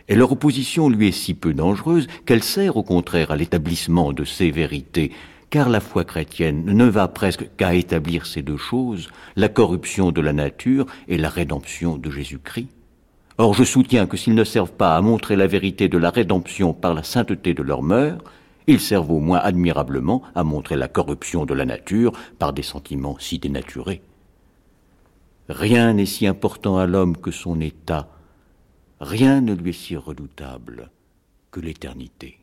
[0.09, 4.25] Et leur opposition lui est si peu dangereuse qu'elle sert au contraire à l'établissement de
[4.25, 5.11] ces vérités,
[5.49, 10.21] car la foi chrétienne ne va presque qu'à établir ces deux choses, la corruption de
[10.21, 12.67] la nature et la rédemption de Jésus-Christ.
[13.37, 16.73] Or je soutiens que s'ils ne servent pas à montrer la vérité de la rédemption
[16.73, 18.19] par la sainteté de leurs mœurs,
[18.67, 23.17] ils servent au moins admirablement à montrer la corruption de la nature par des sentiments
[23.19, 24.01] si dénaturés.
[25.49, 28.07] Rien n'est si important à l'homme que son état,
[29.01, 30.91] Rien ne lui est si redoutable
[31.49, 32.40] que l'éternité.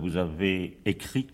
[0.00, 1.26] Vous avez écrit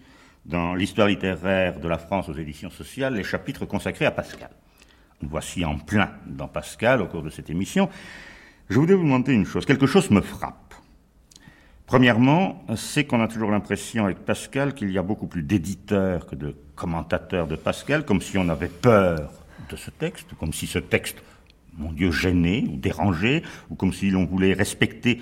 [0.47, 4.51] dans l'histoire littéraire de la France aux éditions sociales les chapitres consacrés à Pascal.
[5.21, 7.91] Nous voici en plein dans Pascal au cours de cette émission.
[8.71, 9.67] Je voulais vous demander une chose.
[9.67, 10.75] Quelque chose me frappe.
[11.85, 16.37] Premièrement, c'est qu'on a toujours l'impression avec Pascal qu'il y a beaucoup plus d'éditeurs que
[16.37, 19.31] de commentateurs de Pascal, comme si on avait peur
[19.69, 21.23] de ce texte, comme si ce texte,
[21.77, 25.21] mon Dieu, gênait ou dérangeait, ou comme si l'on voulait respecter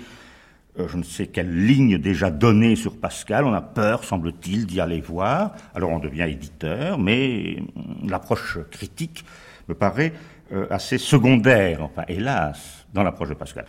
[0.77, 3.45] je ne sais quelle ligne déjà donnée sur Pascal.
[3.45, 5.53] On a peur, semble-t-il, d'y aller voir.
[5.75, 9.25] Alors on devient éditeur, mais hum, l'approche critique
[9.67, 10.13] me paraît
[10.51, 13.65] euh, assez secondaire, enfin hélas, dans l'approche de Pascal.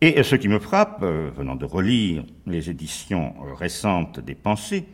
[0.00, 4.84] Et ce qui me frappe, euh, venant de relire les éditions récentes des Pensées,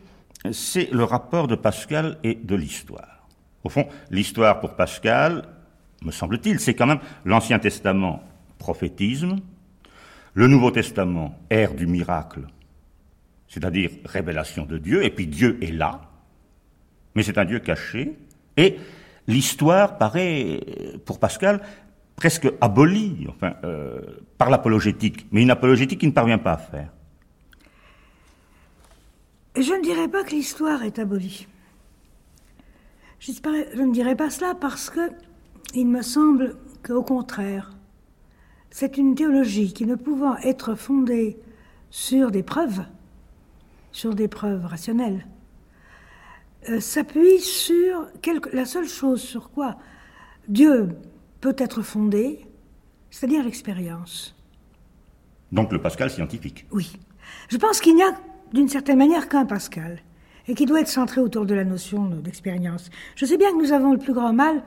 [0.51, 3.27] c'est le rapport de Pascal et de l'histoire.
[3.63, 5.43] Au fond, l'histoire pour Pascal,
[6.03, 8.23] me semble-t-il, c'est quand même l'Ancien Testament
[8.59, 9.37] prophétisme,
[10.33, 12.41] le Nouveau Testament, ère du miracle,
[13.47, 16.01] c'est-à-dire révélation de Dieu, et puis Dieu est là,
[17.15, 18.17] mais c'est un Dieu caché,
[18.57, 18.77] et
[19.27, 20.59] l'histoire paraît,
[21.05, 21.61] pour Pascal,
[22.15, 24.01] presque abolie enfin, euh,
[24.37, 26.89] par l'apologétique, mais une apologétique qui ne parvient pas à faire.
[29.55, 31.47] Je ne dirais pas que l'histoire est abolie.
[33.19, 35.11] Je ne dirais pas cela parce que
[35.75, 36.55] il me semble
[36.85, 37.71] qu'au contraire,
[38.73, 41.37] c'est une théologie qui, ne pouvant être fondée
[41.91, 42.83] sur des preuves,
[43.91, 45.27] sur des preuves rationnelles,
[46.69, 48.07] euh, s'appuie sur
[48.51, 49.77] la seule chose sur quoi
[50.47, 50.89] Dieu
[51.39, 52.47] peut être fondé,
[53.11, 54.35] c'est-à-dire l'expérience.
[55.51, 56.65] Donc le Pascal scientifique.
[56.71, 56.93] Oui.
[57.49, 58.19] Je pense qu'il n'y a
[58.53, 59.99] d'une certaine manière qu'un Pascal,
[60.47, 62.89] et qui doit être centré autour de la notion d'expérience.
[63.15, 64.63] Je sais bien que nous avons le plus grand mal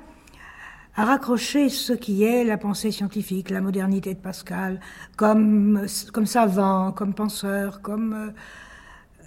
[0.97, 4.81] à raccrocher ce qui est la pensée scientifique, la modernité de Pascal,
[5.17, 8.31] comme, comme savant, comme penseur, comme euh,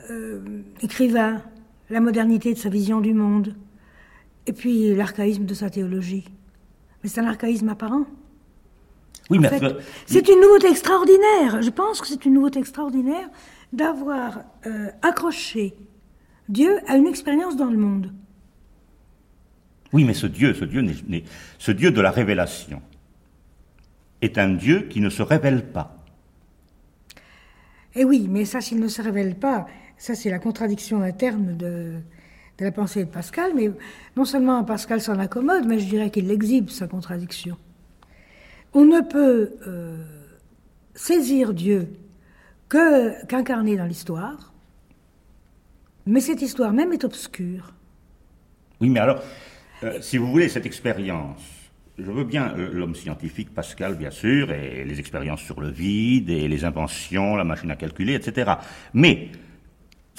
[0.09, 1.41] euh, écrivain,
[1.91, 3.55] la modernité de sa vision du monde,
[4.47, 6.26] et puis l'archaïsme de sa théologie.
[7.03, 8.05] Mais c'est un archaïsme apparent.
[9.30, 9.49] Oui, mais
[10.07, 11.61] c'est une nouveauté extraordinaire.
[11.61, 13.30] Je pense que c'est une nouveauté extraordinaire
[13.72, 15.76] d'avoir euh, accroché
[16.47, 18.11] Dieu à une expérience dans le monde.
[19.93, 20.85] Oui, mais ce Dieu, ce Dieu,
[21.57, 22.81] ce Dieu de la révélation
[24.21, 25.95] est un Dieu qui ne se révèle pas.
[27.95, 29.65] Eh oui, mais ça, s'il ne se révèle pas,
[29.97, 31.95] ça c'est la contradiction interne de,
[32.57, 33.71] de, la pensée de Pascal, mais
[34.15, 37.57] non seulement Pascal s'en accommode, mais je dirais qu'il exhibe, sa contradiction.
[38.73, 40.03] On ne peut euh,
[40.93, 41.89] saisir Dieu
[42.67, 44.53] que qu'incarné dans l'histoire,
[46.05, 47.73] mais cette histoire même est obscure.
[48.79, 49.23] Oui, mais alors,
[49.84, 51.41] euh, si vous voulez, cette expérience,
[51.97, 56.30] je veux bien euh, l'homme scientifique, Pascal, bien sûr, et les expériences sur le vide,
[56.30, 58.51] et les inventions, la machine à calculer, etc.
[58.93, 59.30] Mais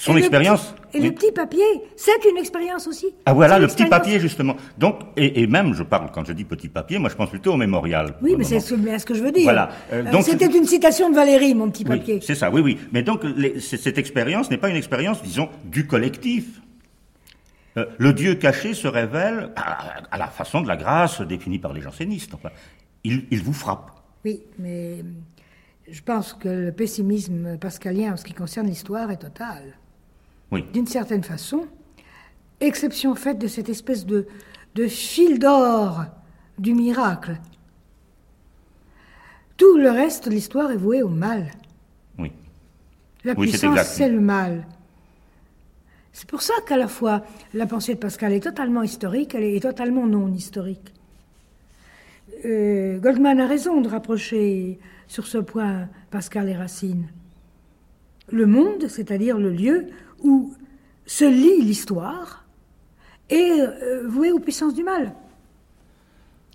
[0.01, 0.73] son expérience.
[0.93, 1.63] Et le petit papier,
[1.95, 3.05] c'est une expérience aussi.
[3.25, 4.55] Ah voilà, le petit papier, justement.
[4.77, 7.57] Donc, et, même, je parle, quand je dis petit papier, moi je pense plutôt au
[7.57, 8.15] mémorial.
[8.21, 8.73] Oui, mais c'est ce,
[9.05, 9.43] que je veux dire.
[9.43, 9.69] Voilà.
[9.93, 12.19] Euh, donc, C'était une citation de Valérie, mon petit papier.
[12.21, 12.79] c'est ça, oui, oui.
[12.91, 13.21] Mais donc,
[13.59, 16.45] cette expérience n'est pas une expérience, disons, du collectif.
[17.77, 21.81] Euh, le Dieu caché se révèle à, la façon de la grâce définie par les
[21.81, 22.33] jansénistes.
[22.33, 22.49] Enfin,
[23.03, 23.91] il, vous frappe.
[24.25, 25.03] Oui, mais euh,
[25.89, 29.77] je pense que le pessimisme pascalien en ce qui concerne l'histoire est total.
[30.51, 30.65] Oui.
[30.73, 31.65] D'une certaine façon,
[32.59, 34.27] exception faite de cette espèce de,
[34.75, 36.05] de fil d'or
[36.59, 37.37] du miracle.
[39.55, 41.51] Tout le reste de l'histoire est voué au mal.
[42.17, 42.31] Oui.
[43.23, 44.65] La puissance, c'est le mal.
[46.13, 49.61] C'est pour ça qu'à la fois la pensée de Pascal est totalement historique, elle est
[49.61, 50.93] totalement non historique.
[52.45, 57.07] Euh, Goldman a raison de rapprocher sur ce point Pascal et Racine.
[58.29, 59.87] Le monde, c'est-à-dire le lieu
[60.23, 60.53] où
[61.05, 62.45] se lit l'histoire,
[63.29, 65.13] est euh, voué aux puissances du mal.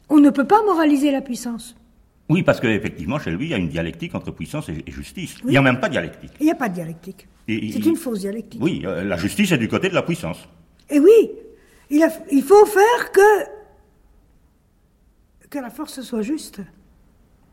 [0.08, 1.76] On ne peut pas moraliser la puissance.
[2.28, 5.36] Oui, parce qu'effectivement, chez lui, il y a une dialectique entre puissance et, justice.
[5.44, 6.32] Il n'y a même pas de dialectique.
[6.40, 7.28] Il n'y a pas de dialectique.
[7.48, 8.60] C'est une fausse dialectique.
[8.62, 10.48] Oui, euh, la justice est du côté de la puissance.
[10.90, 11.30] Et oui,
[11.90, 13.44] il, il faut faire que,
[15.48, 16.60] que la force soit juste.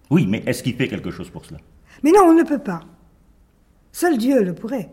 [0.10, 1.60] Oui, mais est-ce qu'il fait quelque chose pour cela?
[2.04, 2.82] Mais non, on ne peut pas.
[3.92, 4.90] Seul Dieu le pourrait.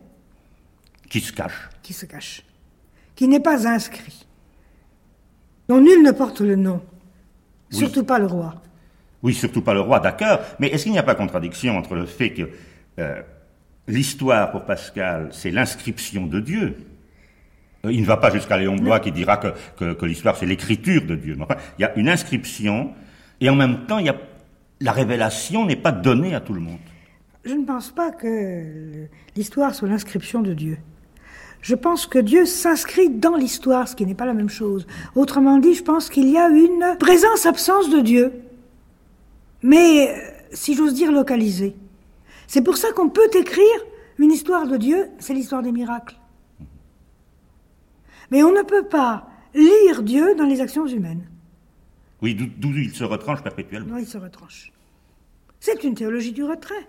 [1.09, 1.69] Qui se cache.
[1.83, 2.45] Qui se cache.
[3.17, 4.27] Qui n'est pas inscrit.
[5.69, 6.83] Dont nul ne porte le nom.
[7.71, 8.61] Surtout pas le roi.
[9.23, 10.41] Oui, surtout pas le roi, d'accord.
[10.59, 12.51] Mais est-ce qu'il n'y a pas contradiction entre le fait que
[12.99, 13.23] euh,
[13.91, 16.77] l'histoire pour Pascal, c'est l'inscription de Dieu
[17.85, 21.03] euh, Il ne va pas jusqu'à Léon Blois qui dira que, que, l'histoire, c'est l'écriture
[21.05, 21.37] de Dieu.
[21.41, 22.93] enfin, il y a une inscription,
[23.41, 24.17] et en même temps, il y a,
[24.81, 26.79] la révélation n'est pas donnée à tout le monde.
[27.45, 30.79] Je ne pense pas que l'histoire soit l'inscription de Dieu.
[31.63, 34.87] Je pense que Dieu s'inscrit dans l'histoire, ce qui n'est pas la même chose.
[35.15, 38.33] Autrement dit, je pense qu'il y a une présence-absence de Dieu
[39.63, 41.75] mais, euh, si j'ose dire, localisé.
[42.51, 43.81] C'est pour ça qu'on peut écrire
[44.19, 46.17] une histoire de Dieu, c'est l'histoire des miracles.
[48.33, 51.31] Mais on ne peut pas lire Dieu dans les actions humaines.
[52.21, 53.95] Oui, d'où il se retranche perpétuellement.
[53.95, 54.73] Non, il se retranche.
[55.61, 56.89] C'est une théologie du retrait.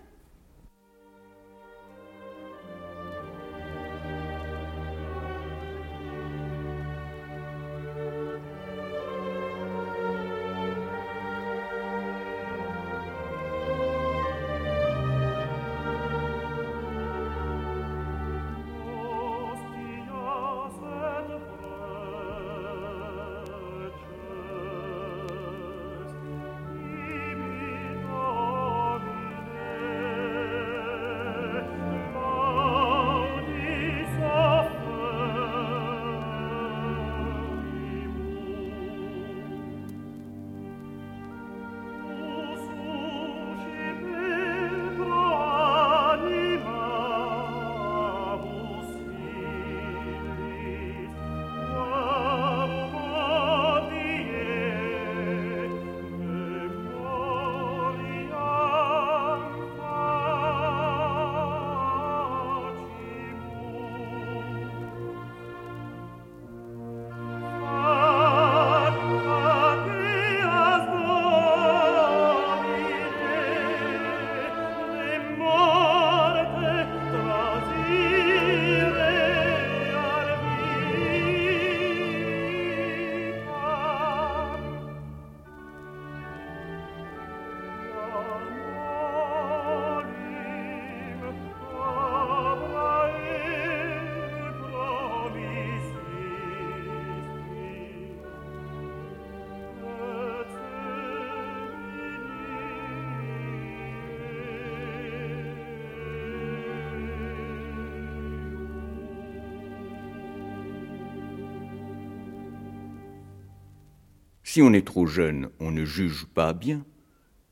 [114.52, 116.84] Si on est trop jeune, on ne juge pas bien,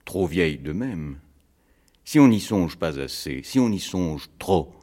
[0.03, 1.19] trop vieille de même.
[2.03, 4.73] Si on n'y songe pas assez, si on y songe trop,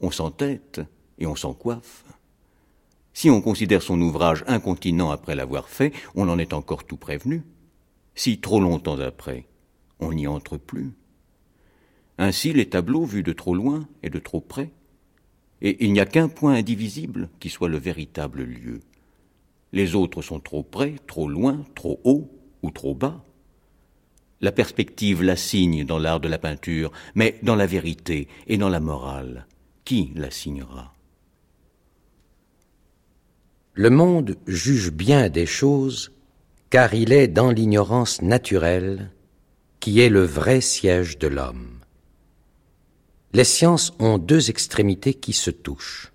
[0.00, 0.80] on s'entête
[1.18, 2.06] et on s'en coiffe.
[3.12, 7.42] Si on considère son ouvrage incontinent après l'avoir fait, on en est encore tout prévenu.
[8.14, 9.46] Si trop longtemps après,
[10.00, 10.94] on n'y entre plus.
[12.16, 14.72] Ainsi les tableaux vus de trop loin et de trop près.
[15.60, 18.80] Et il n'y a qu'un point indivisible qui soit le véritable lieu.
[19.76, 22.30] Les autres sont trop près, trop loin, trop haut
[22.62, 23.22] ou trop bas.
[24.40, 28.80] La perspective l'assigne dans l'art de la peinture, mais dans la vérité et dans la
[28.80, 29.46] morale,
[29.84, 30.94] qui l'assignera
[33.74, 36.10] Le monde juge bien des choses
[36.70, 39.12] car il est dans l'ignorance naturelle
[39.78, 41.80] qui est le vrai siège de l'homme.
[43.34, 46.14] Les sciences ont deux extrémités qui se touchent.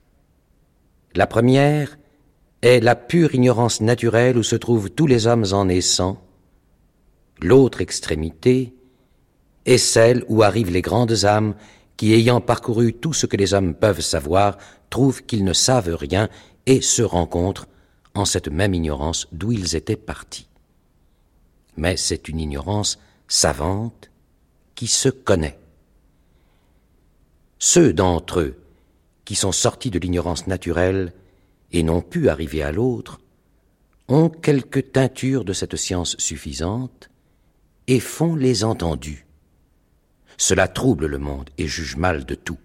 [1.13, 1.99] La première
[2.61, 6.21] est la pure ignorance naturelle où se trouvent tous les hommes en naissant.
[7.41, 8.75] L'autre extrémité
[9.65, 11.55] est celle où arrivent les grandes âmes
[11.97, 14.57] qui, ayant parcouru tout ce que les hommes peuvent savoir,
[14.89, 16.29] trouvent qu'ils ne savent rien
[16.65, 17.67] et se rencontrent
[18.13, 20.47] en cette même ignorance d'où ils étaient partis.
[21.77, 24.11] Mais c'est une ignorance savante
[24.75, 25.57] qui se connaît.
[27.57, 28.57] Ceux d'entre eux
[29.25, 31.13] qui sont sortis de l'ignorance naturelle
[31.71, 33.21] et n'ont pu arriver à l'autre
[34.07, 37.09] ont quelque teinture de cette science suffisante
[37.87, 39.25] et font les entendus.
[40.37, 42.57] Cela trouble le monde et juge mal de tout.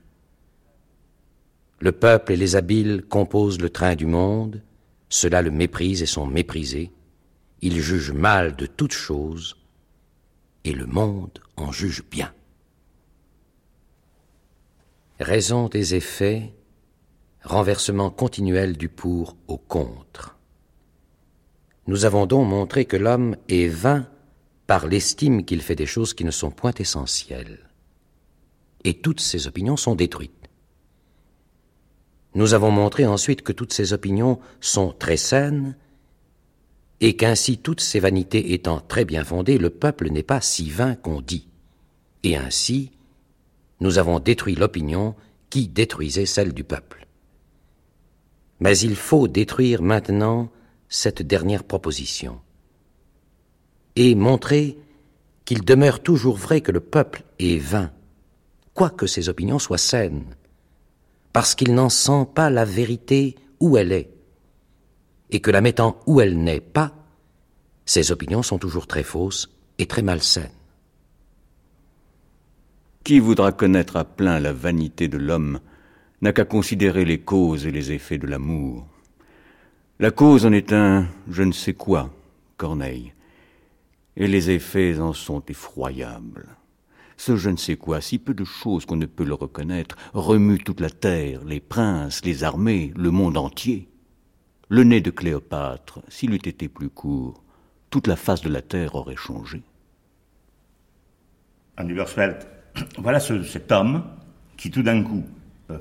[1.78, 4.62] Le peuple et les habiles composent le train du monde,
[5.08, 6.90] cela le méprise et sont méprisés,
[7.60, 9.56] ils jugent mal de toutes choses,
[10.64, 12.32] et le monde en juge bien.
[15.20, 16.52] Raison des effets,
[17.46, 20.36] renversement continuel du pour au contre.
[21.86, 24.08] Nous avons donc montré que l'homme est vain
[24.66, 27.70] par l'estime qu'il fait des choses qui ne sont point essentielles.
[28.82, 30.32] Et toutes ses opinions sont détruites.
[32.34, 35.76] Nous avons montré ensuite que toutes ces opinions sont très saines
[37.00, 40.96] et qu'ainsi toutes ces vanités étant très bien fondées, le peuple n'est pas si vain
[40.96, 41.48] qu'on dit.
[42.24, 42.90] Et ainsi,
[43.80, 45.14] nous avons détruit l'opinion
[45.48, 47.05] qui détruisait celle du peuple.
[48.60, 50.50] Mais il faut détruire maintenant
[50.88, 52.40] cette dernière proposition
[53.96, 54.78] et montrer
[55.44, 57.90] qu'il demeure toujours vrai que le peuple est vain,
[58.74, 60.36] quoique ses opinions soient saines,
[61.32, 64.10] parce qu'il n'en sent pas la vérité où elle est,
[65.30, 66.92] et que la mettant où elle n'est pas,
[67.84, 69.48] ses opinions sont toujours très fausses
[69.78, 70.50] et très malsaines.
[73.04, 75.60] Qui voudra connaître à plein la vanité de l'homme
[76.22, 78.86] n'a qu'à considérer les causes et les effets de l'amour.
[79.98, 82.10] La cause en est un je ne sais quoi,
[82.56, 83.12] Corneille,
[84.16, 86.46] et les effets en sont effroyables.
[87.16, 90.58] Ce je ne sais quoi, si peu de choses qu'on ne peut le reconnaître, remue
[90.58, 93.88] toute la terre, les princes, les armées, le monde entier.
[94.68, 97.42] Le nez de Cléopâtre, s'il eût été plus court,
[97.88, 99.62] toute la face de la terre aurait changé.
[101.76, 101.94] Anne
[102.98, 104.04] voilà cet homme
[104.56, 105.24] qui tout d'un coup,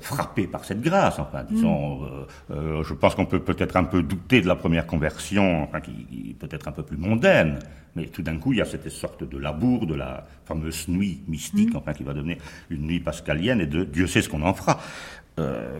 [0.00, 2.04] frappé par cette grâce, enfin, disons, mm.
[2.04, 5.80] euh, euh, je pense qu'on peut peut-être un peu douter de la première conversion, enfin,
[5.80, 7.58] qui, peut être un peu plus mondaine,
[7.94, 11.22] mais tout d'un coup, il y a cette sorte de labour de la fameuse nuit
[11.28, 11.76] mystique, mm.
[11.76, 12.38] enfin, qui va donner
[12.70, 14.80] une nuit pascalienne, et de Dieu sait ce qu'on en fera,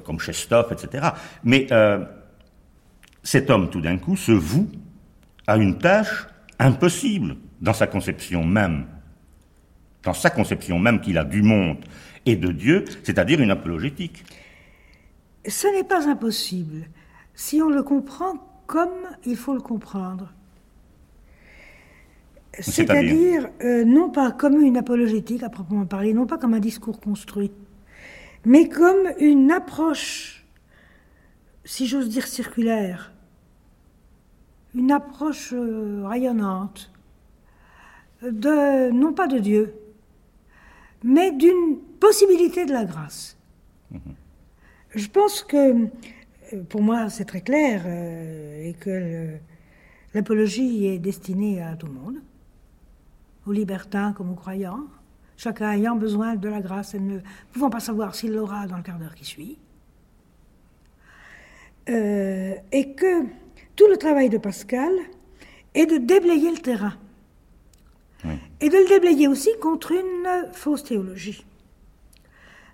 [0.04, 1.09] comme Chestov, etc.
[1.42, 1.66] Mais
[3.22, 4.70] cet homme, tout d'un coup, se voue
[5.46, 6.26] à une tâche
[6.59, 8.86] impossible dans sa conception même,
[10.07, 11.84] dans sa conception même qu'il a du monde
[12.24, 14.24] et de Dieu, c'est-à-dire une apologétique.
[15.46, 16.88] Ce n'est pas impossible
[17.34, 18.34] si on le comprend
[18.66, 20.32] comme il faut le comprendre.
[22.59, 27.00] C'est-à-dire, euh, non pas comme une apologétique à proprement parler, non pas comme un discours
[27.00, 27.52] construit,
[28.44, 30.46] mais comme une approche,
[31.64, 33.12] si j'ose dire circulaire,
[34.74, 36.90] une approche euh, rayonnante,
[38.22, 39.74] de, non pas de Dieu,
[41.03, 43.36] mais d'une possibilité de la grâce.
[43.90, 44.01] Mhm.
[44.94, 49.36] Je pense que, euh, pour moi, c'est très clair, euh, et que
[50.14, 52.16] l'apologie est destinée à tout le monde,
[53.47, 54.84] aux libertins comme aux croyants,
[55.36, 57.18] chacun ayant besoin de la grâce et ne
[57.53, 59.59] pouvant pas savoir s'il l'aura dans le quart d'heure qui suit.
[61.88, 63.22] et que
[63.76, 64.90] tout le travail de Pascal
[65.74, 66.94] est de déblayer le terrain.
[68.60, 71.44] Et de le déblayer aussi contre une fausse théologie.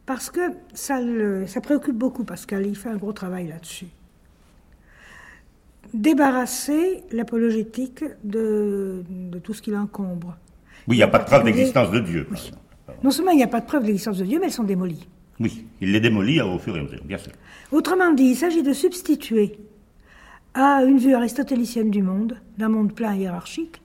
[0.06, 0.40] Parce que
[0.74, 0.98] ça,
[1.46, 3.86] ça préoccupe beaucoup Pascal, il fait un gros travail là-dessus.
[5.94, 10.36] débarrasser l'apologétique de, de tout ce qui l'encombre.
[10.88, 12.26] Oui, il n'y a pas de preuve d'existence de Dieu.
[13.02, 14.64] Non seulement il n'y a pas de preuve de l'existence de Dieu, mais elles sont
[14.64, 15.06] démolies.
[15.40, 17.32] Oui, il les démolit au fur et à mesure, bien sûr.
[17.70, 19.58] Autrement dit, il s'agit de substituer
[20.54, 23.80] à une vue aristotélicienne du monde, d'un monde plein et hiérarchique,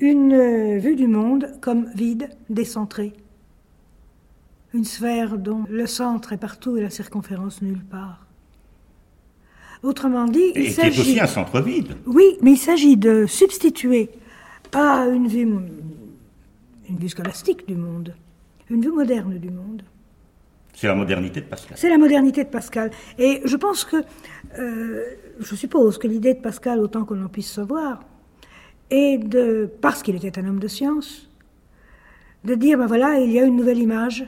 [0.00, 3.12] une vue du monde comme vide, décentré.
[4.74, 8.26] Une sphère dont le centre est partout et la circonférence nulle part.
[9.82, 11.20] Autrement dit, il Et qui est aussi s'agit...
[11.20, 11.96] un centre vide.
[12.06, 14.10] Oui, mais il s'agit de substituer
[14.72, 15.48] à une vue,
[16.88, 18.14] une vue scolastique du monde,
[18.70, 19.82] une vue moderne du monde.
[20.74, 21.76] C'est la modernité de Pascal.
[21.76, 22.90] C'est la modernité de Pascal.
[23.18, 23.96] Et je pense que,
[24.58, 25.04] euh,
[25.40, 28.00] je suppose que l'idée de Pascal, autant qu'on en puisse savoir,
[28.90, 31.28] est de, parce qu'il était un homme de science,
[32.44, 34.26] de dire, ben voilà, il y a une nouvelle image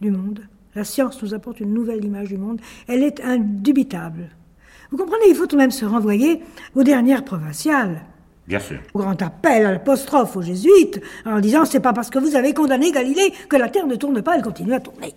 [0.00, 0.40] du monde.
[0.74, 2.60] La science nous apporte une nouvelle image du monde.
[2.86, 4.28] Elle est indubitable.
[4.90, 6.42] Vous comprenez, il faut tout de même se renvoyer
[6.74, 8.02] aux dernières provinciales
[8.46, 8.78] Bien sûr.
[8.94, 12.52] au grand appel à l'apostrophe aux jésuites, en disant c'est pas parce que vous avez
[12.54, 15.14] condamné Galilée que la Terre ne tourne pas, elle continue à tourner.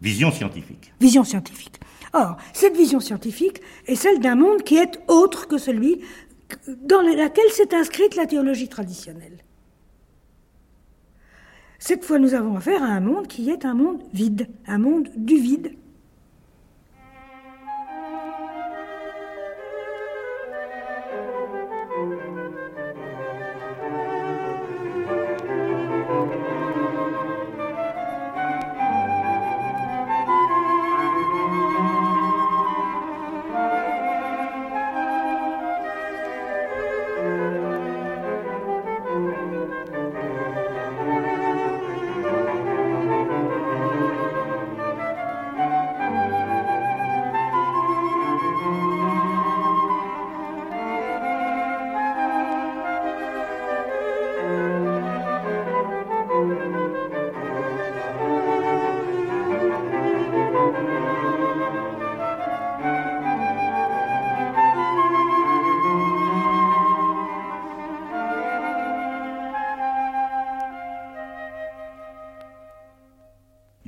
[0.00, 0.92] Vision scientifique.
[1.00, 1.78] Vision scientifique.
[2.12, 6.00] Or, cette vision scientifique est celle d'un monde qui est autre que celui
[6.66, 9.44] dans lequel s'est inscrite la théologie traditionnelle.
[11.78, 15.08] Cette fois, nous avons affaire à un monde qui est un monde vide, un monde
[15.16, 15.72] du vide.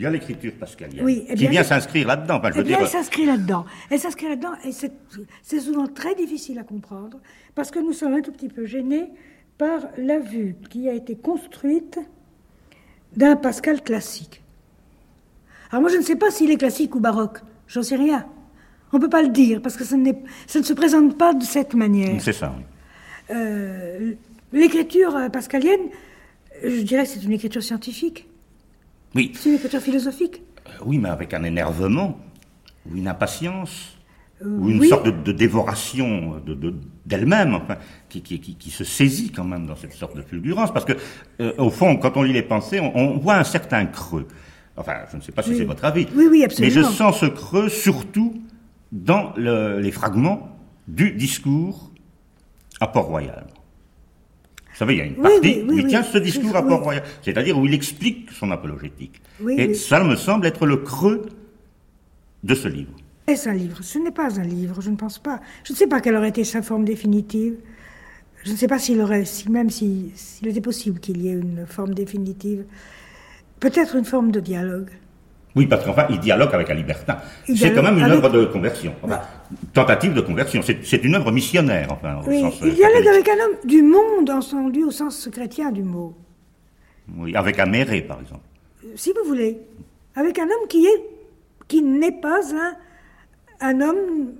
[0.02, 2.38] Il y a l'écriture pascalienne Oui, eh qui vient s'inscrire là-dedans.
[2.38, 3.64] Enfin, je Eh veux bien, dire, elle s'inscrit là-dedans.
[3.88, 7.20] Elle s'inscrit là-dedans et c'est souvent très difficile à comprendre
[7.54, 9.10] parce que nous sommes un tout petit peu gênés
[9.58, 12.00] par la vue qui a été construite
[13.16, 14.42] d'un Pascal classique.
[15.70, 17.38] Alors moi, je ne sais pas s'il est classique ou baroque.
[17.68, 18.26] J'en sais rien.
[18.92, 20.12] On ne peut pas le dire parce que ça, ne
[20.48, 22.20] se présente pas de cette manière.
[22.20, 22.52] c'est ça.
[22.58, 22.64] oui.
[23.36, 24.14] Euh,
[24.52, 25.80] L'écriture euh, pascalienne,
[26.64, 28.26] je dirais que c'est une écriture scientifique.
[29.14, 30.42] Oui, C'est une écriture philosophique.
[30.66, 32.18] Euh, oui, mais avec un énervement,
[32.90, 33.96] ou une impatience,
[34.44, 34.88] ou une oui.
[34.88, 36.74] sorte de, de dévoration de- de-
[37.06, 37.76] d'elle-même, enfin,
[38.08, 40.94] qui, qui, qui- qui se saisit quand même dans cette sorte de fulgurance, parce que
[41.40, 44.26] euh, au fond, quand on lit les pensées, on, on voit un certain creux.
[44.76, 45.56] Enfin, je ne sais pas si Oui.
[45.58, 46.06] c'est votre avis.
[46.16, 46.74] Oui, oui, Mais absolument.
[46.74, 48.42] je sens ce creux surtout
[48.90, 50.56] dans le- les fragments
[50.88, 51.92] du discours
[52.80, 53.46] à Port-Royal.
[54.82, 56.66] Vous savez, il y a une partie oui, oui, où il tient ce discours à.
[56.66, 59.22] Port-Royal, c'est-à-dire où il explique son apologétique.
[59.48, 61.26] Et ça me semble être le creux
[62.42, 62.90] de ce livre.
[63.28, 63.78] Est-ce un livre?
[63.82, 65.40] Ce n'est pas un livre, je ne pense pas.
[65.62, 67.54] Je ne sais pas quelle aurait été sa forme définitive.
[68.42, 71.32] Je ne sais pas s'il aurait, si même si- s'il était possible qu'il y ait
[71.34, 72.64] une forme définitive.
[73.60, 74.90] Peut-être une forme de dialogue.
[75.54, 77.16] Oui, parce qu'enfin, il dialogue avec un libertin.
[77.46, 78.94] C'est quand même une avec- œuvre de conversion.
[79.02, 79.20] Enfin,
[79.74, 80.60] tentative de conversion.
[80.62, 83.28] C'est une œuvre missionnaire, enfin, au Oui, sens euh, il dialogue catholique.
[83.28, 86.14] avec un homme du monde, entendu au sens chrétien du mot.
[87.18, 88.42] Oui, avec un méré, par exemple.
[88.96, 89.58] Si vous voulez.
[90.14, 91.04] Avec un homme qui est,
[91.68, 92.74] qui n'est pas un,
[93.68, 94.32] un homme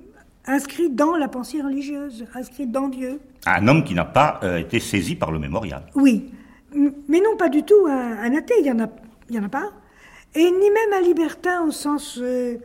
[0.47, 3.21] inscrit dans la pensée religieuse, inscrit dans Dieu.
[3.47, 5.83] Un homme qui n'a pas euh, été saisi par le mémorial.
[5.95, 6.31] Oui,
[6.75, 8.89] mais non pas du tout un, un athée, il n'y en, a-
[9.31, 9.71] il y en a pas.
[10.35, 12.57] Et ni même un libertin au sens euh,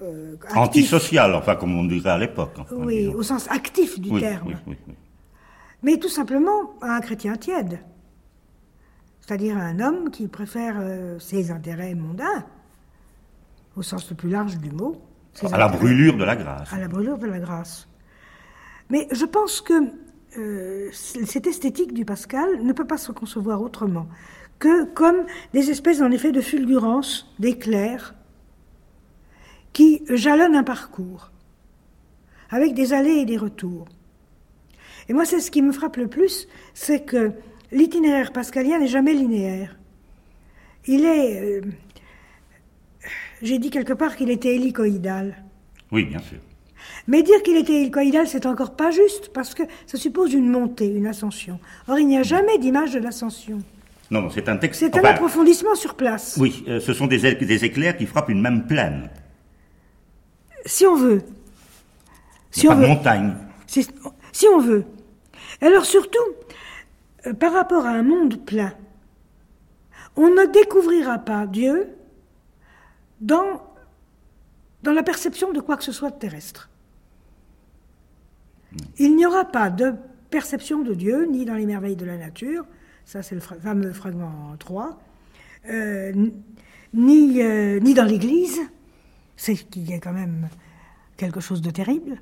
[0.00, 0.36] euh.
[0.54, 2.52] Antisocial, enfin, comme on dirait à l'époque.
[2.58, 3.14] enfin, Oui, disons.
[3.14, 4.48] au sens actif du Oui, terme.
[4.48, 4.94] oui, oui, oui.
[5.82, 7.80] Mais tout simplement un chrétien tiède.
[9.20, 12.44] C'est-à-dire un homme qui préfère euh, ses intérêts mondains,
[13.76, 15.00] au sens le plus large du mot.
[15.52, 16.72] À la brûlure de la grâce.
[16.72, 17.88] à la brûlure de la grâce.
[18.90, 19.74] Mais je pense que
[20.38, 24.06] euh, cette esthétique du Pascal ne peut pas se concevoir autrement
[24.58, 28.14] que comme des espèces en effet de fulgurance, d'éclairs,
[29.72, 31.30] qui jalonnent un parcours,
[32.50, 33.86] avec des allées et des retours.
[35.08, 37.32] Et moi, c'est ce qui me frappe le plus, c'est que
[37.70, 39.76] l'itinéraire pascalien n'est jamais linéaire.
[40.86, 41.40] Il est...
[41.40, 41.60] euh,
[43.42, 45.44] J'ai dit quelque part qu'il était hélicoïdal.
[45.92, 46.38] Oui, bien sûr.
[47.06, 50.88] Mais dire qu'il était hélicoïdal, c'est encore pas juste, parce que ça suppose une montée,
[50.88, 51.60] une ascension.
[51.86, 53.58] Or, il n'y a jamais d'image de l'ascension.
[54.10, 54.80] Non, non, c'est un texte.
[54.80, 56.36] C'est un enfin, approfondissement sur place.
[56.40, 59.10] Oui, euh, ce sont des, éc- des éclairs qui frappent une même plaine.
[60.64, 61.22] Si on veut.
[62.50, 62.88] Si on pas de veut.
[62.88, 63.34] montagne.
[63.66, 64.84] Si on veut.
[65.60, 66.18] Alors surtout,
[67.26, 68.72] euh, par rapport à un monde plein,
[70.16, 71.88] on ne découvrira pas Dieu
[73.20, 73.62] dans,
[74.82, 76.70] dans la perception de quoi que ce soit de terrestre.
[78.98, 79.94] Il n'y aura pas de
[80.30, 82.64] perception de Dieu, ni dans les merveilles de la nature,
[83.08, 84.98] ça c'est le fra- fameux fragment 3,
[85.70, 86.12] euh,
[86.92, 88.60] ni, euh, ni dans l'Église,
[89.34, 90.48] c'est qu'il y a quand même
[91.16, 92.20] quelque chose de terrible.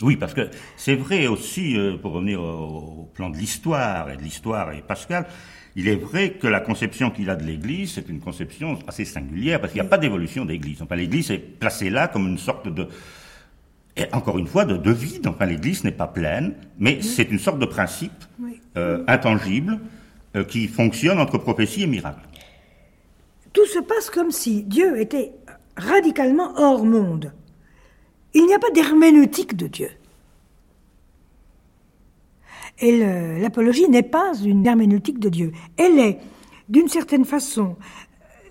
[0.00, 0.48] Oui, parce que
[0.78, 4.80] c'est vrai aussi, euh, pour revenir au, au plan de l'histoire, et de l'histoire et
[4.80, 5.26] Pascal,
[5.74, 9.60] il est vrai que la conception qu'il a de l'Église, c'est une conception assez singulière,
[9.60, 10.80] parce qu'il n'y a pas d'évolution d'Église.
[10.80, 12.88] Enfin, l'Église est placée là comme une sorte de...
[13.98, 15.26] Et encore une fois, de, de vide.
[15.26, 18.24] Enfin, l'Église n'est pas pleine, mais c'est une sorte de principe
[18.76, 19.78] euh, intangible
[20.44, 22.20] qui fonctionne entre prophétie et miracle.
[23.52, 25.32] Tout se passe comme si Dieu était
[25.76, 27.32] radicalement hors monde.
[28.34, 29.90] Il n'y a pas d'herméneutique de Dieu.
[32.78, 32.98] Et
[33.40, 35.52] l'apologie n'est pas une herméneutique de Dieu.
[35.78, 36.18] Elle est,
[36.68, 37.76] d'une certaine façon,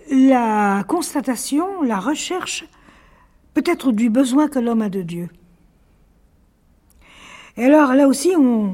[0.09, 2.65] la constatation, la recherche,
[3.53, 5.29] peut-être du besoin que l'homme a de Dieu.
[7.57, 8.73] Et alors là aussi, on,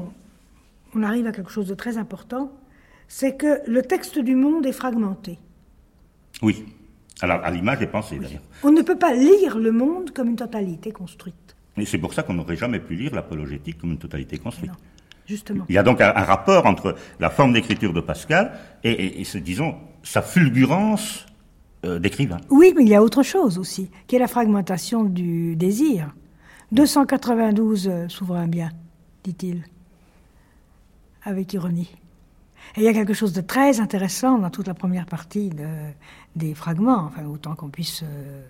[0.94, 2.50] on arrive à quelque chose de très important,
[3.14, 5.38] c'est que le texte du monde est fragmenté.
[6.40, 6.64] Oui.
[7.20, 8.40] Alors, à l'image des pensées, d'ailleurs.
[8.62, 12.22] On ne peut pas lire le monde comme une totalité construite, Et c'est pour ça
[12.22, 14.70] qu'on n'aurait jamais pu lire l'apologétique comme une totalité construite.
[14.70, 14.76] Non.
[15.28, 15.66] justement.
[15.68, 18.52] Il y a donc un, un rapport entre la forme d'écriture de Pascal
[18.82, 21.26] et, et- et ce, disons, sa fulgurance
[21.84, 22.38] euh, d'écrivain.
[22.48, 26.14] Oui, mais il y a autre chose aussi, qui est la fragmentation du désir.
[26.72, 28.70] 292 euh, souverains bien,
[29.22, 29.64] dit-il,
[31.24, 31.90] avec ironie.
[32.76, 35.64] Et il y a quelque chose de très intéressant dans toute la première partie de-
[36.36, 38.42] des fragments, enfin autant qu'on puisse euh,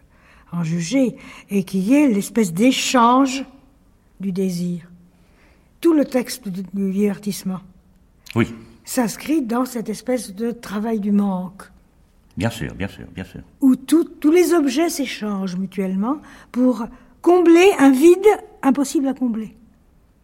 [0.53, 1.17] en juger,
[1.51, 3.45] et qui est l'espèce d'échange
[4.21, 4.89] du désir.
[5.81, 7.61] Tout le texte du, du divertissement
[8.37, 8.55] Oui,
[8.85, 11.65] s'inscrit dans cette espèce de travail du manque.
[12.37, 13.41] bien sûr, bien sûr, bien sûr.
[13.61, 16.19] où tout- tous les objets s'échangent mutuellement
[16.53, 16.87] pour
[17.21, 18.27] combler un vide
[18.63, 19.57] impossible à combler.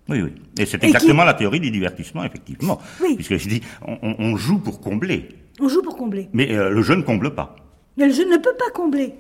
[0.09, 0.35] Oui, oui.
[0.59, 2.81] Et c'est Et exactement la théorie du divertissement, effectivement.
[3.03, 3.15] Oui.
[3.17, 5.29] Puisque je dis, on, joue pour combler,
[5.61, 6.29] On joue pour combler.
[6.33, 7.57] mais euh, le jeu ne comble pas.
[7.97, 9.15] Mais le jeu ne peut pas combler.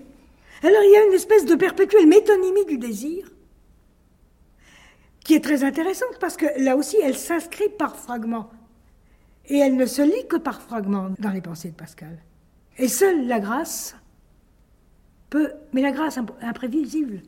[0.63, 3.31] Alors il y a une espèce de perpétuelle métonymie du désir
[5.25, 8.51] qui est très intéressante parce que là aussi elle s'inscrit par fragments.
[9.47, 12.19] Et elle ne se lit que par fragments dans les pensées de Pascal.
[12.79, 13.97] Et seule la grâce
[15.31, 15.53] peut...
[15.73, 17.23] Mais la grâce imp- imprévisible,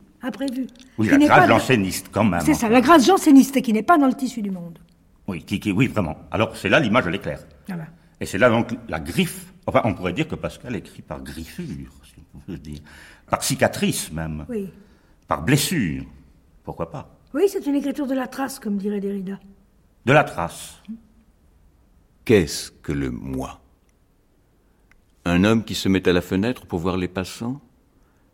[0.98, 2.40] Oui, qui la n'est grâce pas dans- janséniste, quand même.
[2.42, 4.78] C'est ça, la grâce janséniste qui n'est pas dans le tissu du monde.
[5.26, 6.16] Oui, qui, qui- oui, vraiment.
[6.30, 7.40] Alors, c'est là l'image de l'éclair.
[7.68, 7.86] Voilà.
[8.20, 9.52] Et c'est là donc la griffe.
[9.66, 11.64] Enfin, on pourrait dire que Pascal écrit par griffure,
[12.04, 12.80] si on peut dire.
[13.28, 14.44] Par cicatrice, même.
[14.48, 14.68] Oui.
[15.28, 16.04] Par blessure.
[16.64, 17.08] Pourquoi pas?
[17.32, 19.38] Oui, c'est une écriture de la trace, comme dirait Derrida.
[20.04, 20.82] De la trace.
[22.24, 23.60] Qu'est-ce que le moi?
[25.24, 27.60] Un homme qui se met à la fenêtre pour voir les passants?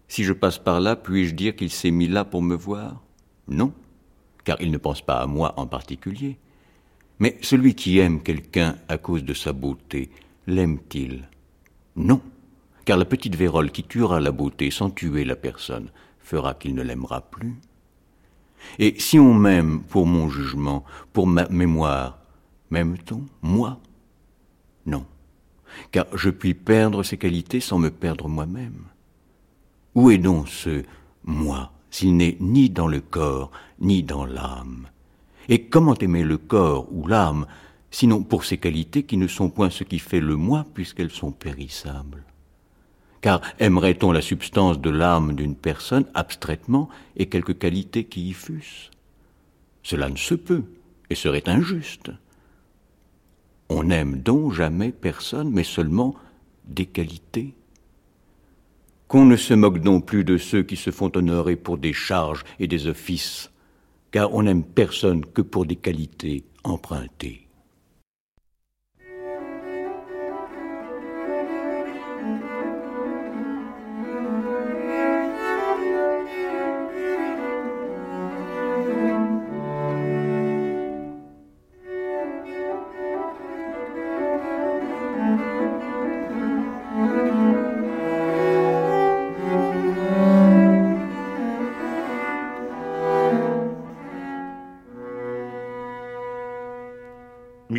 [0.08, 3.02] Si je passe par là, puis-je dire qu'il s'est mis là pour me voir?
[3.48, 3.72] Non,
[4.44, 6.38] car il ne pense pas à moi en particulier.
[7.18, 10.10] Mais celui qui aime quelqu'un à cause de sa beauté,
[10.46, 11.28] l'aime-t-il?
[11.96, 12.20] Non,
[12.84, 15.90] car la petite vérole qui tuera la beauté sans tuer la personne
[16.20, 17.56] fera qu'il ne l'aimera plus.
[18.78, 22.18] Et si on m'aime pour mon jugement, pour ma mémoire,
[22.70, 23.80] m'aime-t-on, moi?
[24.84, 25.06] Non,
[25.90, 28.84] car je puis perdre ces qualités sans me perdre moi-même.
[29.96, 30.84] Où est donc ce
[31.24, 34.88] moi s'il n'est ni dans le corps, ni dans l'âme?
[35.48, 37.46] Et comment aimer le corps ou l'âme,
[37.90, 41.32] sinon pour ces qualités qui ne sont point ce qui fait le moi, puisqu'elles sont
[41.32, 42.24] périssables?
[43.22, 48.90] Car aimerait-on la substance de l'âme d'une personne abstraitement et quelques qualités qui y fussent?
[49.82, 50.64] Cela ne se peut
[51.08, 52.10] et serait injuste.
[53.70, 56.14] On n'aime donc jamais personne, mais seulement
[56.66, 57.54] des qualités.
[59.16, 62.44] Qu'on ne se moque donc plus de ceux qui se font honorer pour des charges
[62.60, 63.50] et des offices,
[64.10, 67.45] car on n'aime personne que pour des qualités empruntées.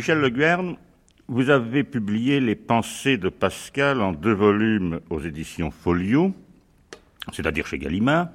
[0.08, 0.76] Michel Le Guerne,
[1.26, 6.32] vous avez publié les pensées de Pascal en deux volumes aux éditions Folio,
[7.30, 8.28] c'est-à-dire chez Gallimard.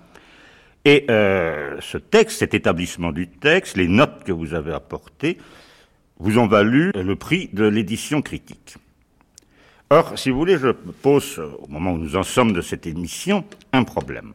[0.86, 5.40] Et euh, ce texte, cet établissement du texte, les notes que vous avez apportées,
[6.20, 8.76] vous ont valu le prix de l'édition critique.
[9.90, 13.46] Or, si vous voulez, je pose, au moment où nous en sommes de cette émission,
[13.72, 14.34] un problème.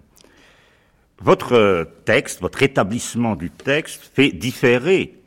[1.21, 5.18] Votre texte, votre établissement du texte fait différer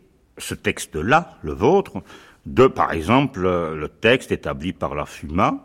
[0.41, 2.01] ce texte-là, le vôtre,
[2.45, 5.63] de, par exemple, le texte établi par la FUMA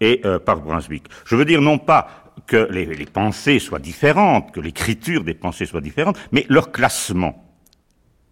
[0.00, 1.04] et euh, par Brunswick.
[1.24, 5.66] Je veux dire non pas que les, les pensées soient différentes, que l'écriture des pensées
[5.66, 7.44] soit différente, mais leur classement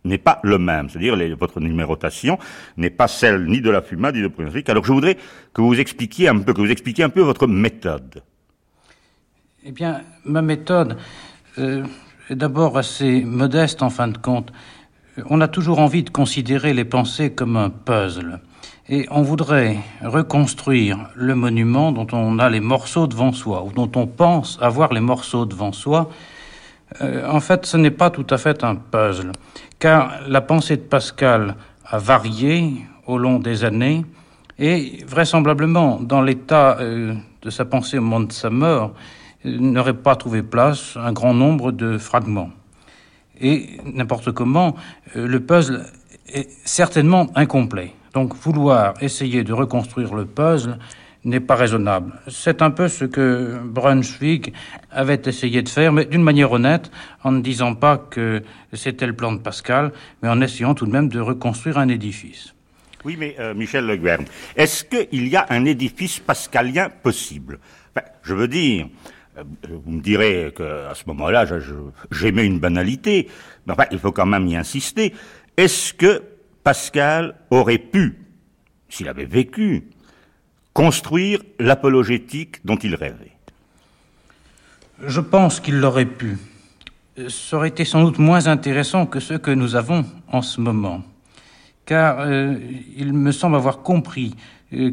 [0.07, 0.89] n'est pas le même.
[0.89, 2.39] C'est-à-dire, votre numérotation
[2.77, 4.69] n'est pas celle ni de la FUMA ni de Brunswick.
[4.69, 5.17] Alors, je voudrais
[5.53, 8.23] que vous expliquiez un peu, que vous expliquiez un peu votre méthode.
[9.65, 10.97] Eh bien, ma méthode
[11.59, 11.85] euh,
[12.31, 14.53] est d'abord assez modeste en fin de compte.
[15.25, 18.41] On a toujours envie de considérer les pensées comme un puzzle.
[18.91, 23.91] Et on voudrait reconstruire le monument dont on a les morceaux devant soi, ou dont
[23.97, 26.11] on pense avoir les morceaux devant soi.
[27.01, 29.33] Euh, en fait, ce n'est pas tout à fait un puzzle,
[29.79, 31.57] car la pensée de Pascal
[31.87, 32.75] a varié
[33.07, 34.05] au long des années,
[34.59, 38.93] et vraisemblablement, dans l'état euh, de sa pensée au moment de sa mort,
[39.45, 42.51] n'aurait pas trouvé place un grand nombre de fragments.
[43.41, 44.77] Et n'importe comment,
[45.17, 45.85] euh, le puzzle
[46.29, 47.93] est certainement incomplet.
[48.15, 50.79] Donc vouloir essayer de reconstruire le puzzle
[51.27, 52.13] n'est pas raisonnable.
[52.29, 54.53] C'est un peu ce que Brunswick
[54.91, 56.91] avait essayé de faire, mais d'une manière honnête,
[57.25, 60.93] en ne disant pas que c'était le plan de Pascal, mais en essayant tout de
[60.93, 62.55] même de reconstruire un édifice.
[63.05, 64.25] Oui, mais euh, Michel Le Guern,
[64.57, 67.59] est-ce qu'il y a un édifice pascalien possible?
[68.23, 68.89] Je veux dire,
[69.69, 71.45] vous me direz qu'à ce moment-là,
[72.11, 73.29] j'aimais une banalité,
[73.67, 75.15] mais enfin, il faut quand même y insister.
[75.57, 76.23] Est-ce que
[76.65, 78.19] Pascal aurait pu,
[78.89, 79.85] s'il avait vécu,
[80.73, 83.33] construire l'apologétique dont il rêvait?
[85.05, 86.39] Je pense qu'il l'aurait pu.
[87.29, 91.03] Ça aurait été sans doute moins intéressant que ce que nous avons en ce moment,
[91.87, 92.57] car euh,
[92.97, 94.35] il me semble avoir compris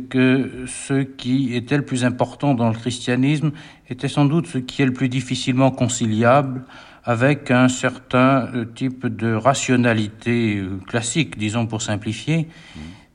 [0.09, 3.51] que ce qui était le plus important dans le christianisme
[3.89, 6.63] était sans doute ce qui est le plus difficilement conciliable
[7.03, 12.47] avec un certain euh, type de rationalité euh, classique, disons pour simplifier.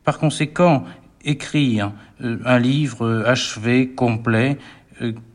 [0.04, 0.84] Par conséquent,
[1.24, 4.58] écrire euh, un livre achevé, complet,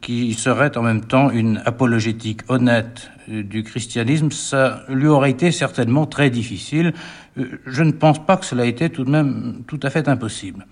[0.02, 6.06] qui serait en même temps une apologétique honnête du christianisme, ça lui aurait été certainement
[6.06, 6.94] très difficile.
[7.36, 10.66] Je ne pense pas que cela ait été tout de même tout à fait impossible.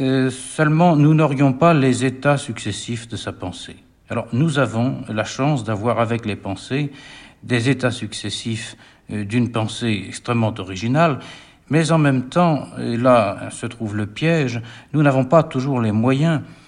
[0.00, 3.76] Euh, seulement, nous n'aurions pas les états successifs de sa pensée.
[4.08, 6.92] Alors, nous avons la chance d'avoir avec les pensées
[7.42, 8.76] des états successifs
[9.10, 11.18] euh, d'une pensée extrêmement originale,
[11.68, 14.62] mais en même temps, et là se trouve le piège,
[14.94, 16.61] nous n'avons pas toujours les moyens euh,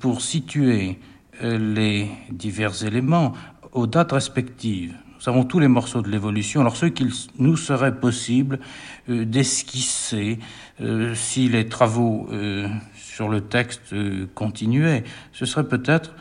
[0.00, 0.98] pour situer
[1.42, 3.32] les divers éléments
[3.72, 4.94] aux dates respectives.
[5.24, 6.60] Nous avons tous les morceaux de l'évolution.
[6.60, 8.60] Alors ce qu'il nous serait possible
[9.08, 10.38] euh, d'esquisser,
[10.80, 13.94] euh, si les travaux euh, sur le texte
[14.34, 16.14] continuaient, ce serait peut-être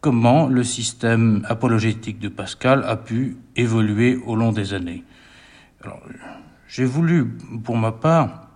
[0.00, 5.02] comment le système apologétique de Pascal a pu évoluer au long des années.
[5.82, 6.00] Alors,
[6.68, 7.26] j'ai voulu,
[7.64, 8.48] pour ma part,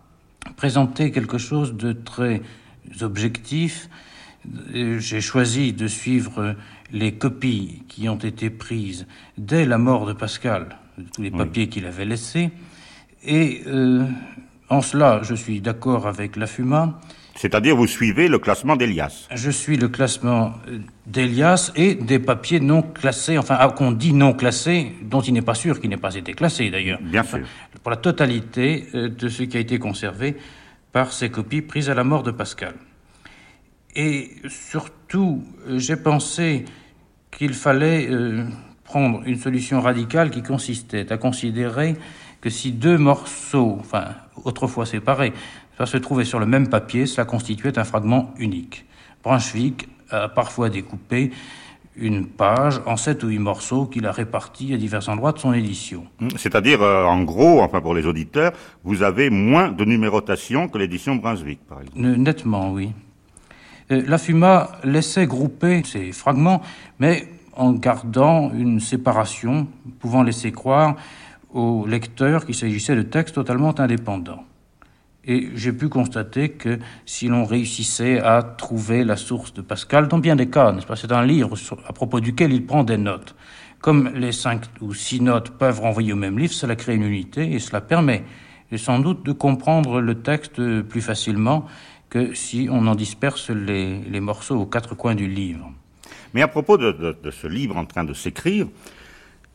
[0.56, 2.42] présenter quelque chose de très
[3.00, 3.88] objectif.
[4.72, 6.54] J'ai choisi de suivre
[6.92, 9.06] les copies qui ont été prises
[9.38, 10.76] dès la mort de Pascal,
[11.14, 12.50] tous les papiers qu'il avait laissés.
[13.24, 14.04] Et euh,
[14.68, 17.00] en cela, je suis d'accord avec la FUMA.
[17.36, 22.60] C'est-à-dire, vous suivez le classement d'Elias Je suis le classement euh, d'Elias et des papiers
[22.60, 25.96] non classés, enfin, ah, qu'on dit non classés, dont il n'est pas sûr qu'il n'ait
[25.96, 27.00] pas été classé d'ailleurs.
[27.02, 27.40] Bien sûr.
[27.82, 30.36] Pour la totalité euh, de ce qui a été conservé
[30.92, 32.74] par ces copies prises à la mort de Pascal.
[33.96, 36.64] Et surtout, j'ai pensé
[37.30, 38.44] qu'il fallait euh,
[38.84, 41.96] prendre une solution radicale qui consistait à considérer
[42.40, 44.14] que si deux morceaux, enfin
[44.44, 45.32] autrefois séparés,
[45.84, 48.84] se trouvaient sur le même papier, cela constituait un fragment unique.
[49.22, 51.32] Brunswick a parfois découpé
[51.96, 55.52] une page en sept ou huit morceaux qu'il a répartis à divers endroits de son
[55.52, 56.06] édition.
[56.36, 61.16] C'est-à-dire, euh, en gros, enfin pour les auditeurs, vous avez moins de numérotation que l'édition
[61.16, 62.00] Brunswick, par exemple.
[62.00, 62.92] Nettement, oui.
[63.90, 66.62] Euh, la FUMA laissait grouper ces fragments,
[66.98, 69.68] mais en gardant une séparation,
[70.00, 70.96] pouvant laisser croire
[71.52, 74.44] au lecteur qu'il s'agissait de textes totalement indépendants.
[75.26, 80.18] Et j'ai pu constater que si l'on réussissait à trouver la source de Pascal, dans
[80.18, 81.56] bien des cas, n'est-ce c'est un livre
[81.86, 83.34] à propos duquel il prend des notes.
[83.80, 87.52] Comme les cinq ou six notes peuvent renvoyer au même livre, cela crée une unité
[87.52, 88.24] et cela permet
[88.74, 91.64] et sans doute de comprendre le texte plus facilement
[92.14, 95.72] que si on en disperse les, morceaux aux quatre coins du livre.
[96.32, 98.68] Mais à propos de, ce livre en train de s'écrire,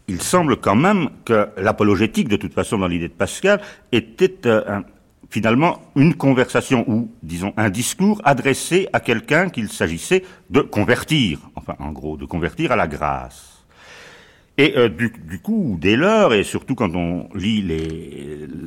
[0.10, 3.62] il semble quand même que l'apologétique, de toute façon, dans l'idée de Pascal,
[3.94, 4.82] était euh,
[5.30, 11.76] finalement une conversation ou, disons, un discours adressé à quelqu'un qu'il s'agissait de convertir, enfin,
[11.80, 13.64] en gros, de convertir à la grâce.
[14.58, 17.66] Et euh, du, coup, dès lors, et surtout quand on lit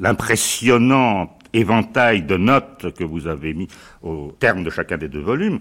[0.01, 3.69] l'impressionnant éventail de notes que vous avez mis
[4.03, 5.61] au terme de chacun des deux volumes,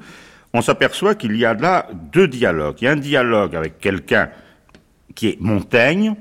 [0.53, 2.77] on s'aperçoit qu'il y a là deux dialogues.
[2.81, 4.29] Il y a un dialogue avec quelqu'un
[5.15, 6.15] qui est Montaigne,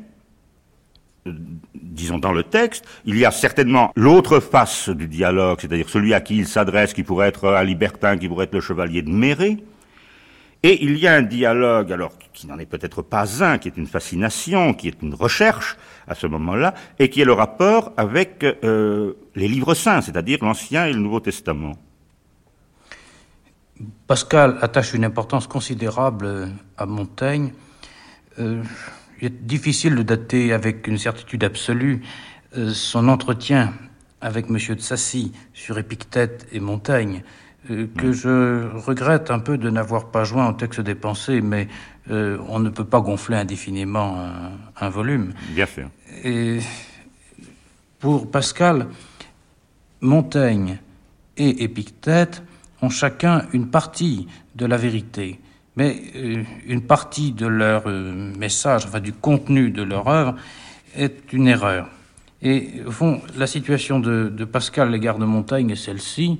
[1.27, 1.33] euh,
[1.75, 6.21] disons dans le texte, il y a certainement l'autre face du dialogue, c'est-à-dire celui à
[6.21, 9.59] qui il s'adresse, qui pourrait être un libertin, qui pourrait être le chevalier de Méré,
[10.63, 13.77] et il y a un dialogue, alors qui n'en est peut-être pas un, qui est
[13.77, 18.45] une fascination, qui est une recherche à ce moment-là, et qui est le rapport avec
[18.45, 21.77] euh, les livres saints, c'est-à-dire l'Ancien et le Nouveau Testament.
[24.07, 27.53] Pascal attache une importance considérable à Montaigne.
[28.39, 28.63] Euh,
[29.21, 32.03] il est difficile de dater avec une certitude absolue
[32.57, 33.73] euh, son entretien
[34.21, 34.59] avec M.
[34.77, 37.23] de Sassy sur Épictète et Montaigne,
[37.97, 38.13] que mm.
[38.13, 41.69] je regrette un peu de n'avoir pas joint au texte des pensées, mais
[42.11, 45.33] euh, on ne peut pas gonfler indéfiniment un, un volume.
[45.51, 45.89] Bien sûr.
[46.25, 46.59] Et
[47.99, 48.87] pour Pascal,
[50.01, 50.79] Montaigne
[51.37, 52.43] et Épictète
[52.83, 55.39] ont chacun une partie de la vérité
[55.77, 60.37] mais euh, une partie de leur euh, message, enfin du contenu de leur œuvre,
[60.97, 61.89] est une erreur.
[62.43, 66.39] Et au fond, la situation de, de Pascal l'égard de Montaigne est celle-ci.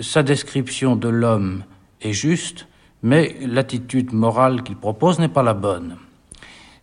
[0.00, 1.64] Sa description de l'homme
[2.00, 2.68] est juste,
[3.02, 5.96] mais l'attitude morale qu'il propose n'est pas la bonne.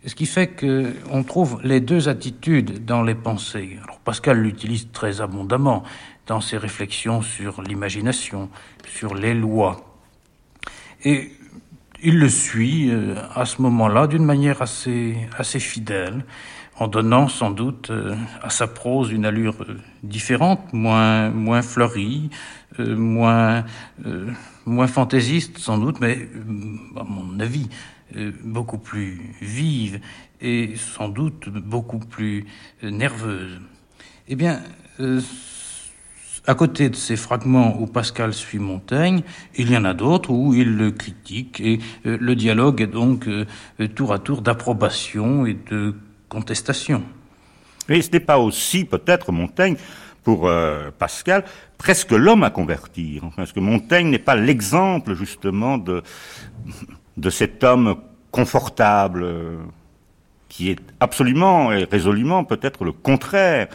[0.06, 3.80] Ce qui fait qu'on trouve les deux attitudes dans les pensées.
[4.04, 5.84] Pascal l'utilise très abondamment
[6.28, 8.50] dans ses réflexions sur l'imagination,
[8.86, 10.00] sur les lois.
[11.04, 11.32] Et
[12.04, 16.26] il le suit euh, à ce moment-là d'une manière assez, assez fidèle,
[16.80, 22.30] en donnant sans doute euh, à sa prose une allure euh, différente, moins, moins fleurie,
[22.80, 23.66] moins,
[24.66, 26.28] moins fantaisiste sans doute, mais
[26.96, 27.70] à mon avis
[28.44, 30.00] beaucoup plus vive
[30.42, 32.46] et sans doute beaucoup plus
[32.82, 33.60] nerveuse.
[34.28, 34.62] Eh bien,
[36.48, 39.22] à côté de ces fragments où Pascal suit Montaigne,
[39.56, 43.28] il y en a d'autres où il le critique et euh, le dialogue est donc
[43.28, 43.46] euh,
[43.96, 45.94] tour à tour d'approbation et de
[46.30, 47.04] contestation.
[47.90, 49.76] Et ce n'est pas aussi peut-être Montaigne
[50.28, 51.46] pour euh, Pascal
[51.78, 56.04] presque l'homme à convertir, parce que Montaigne n'est pas l'exemple justement de
[57.16, 57.96] de cet homme
[58.30, 59.26] confortable
[60.50, 63.68] qui est absolument et résolument peut-être le contraire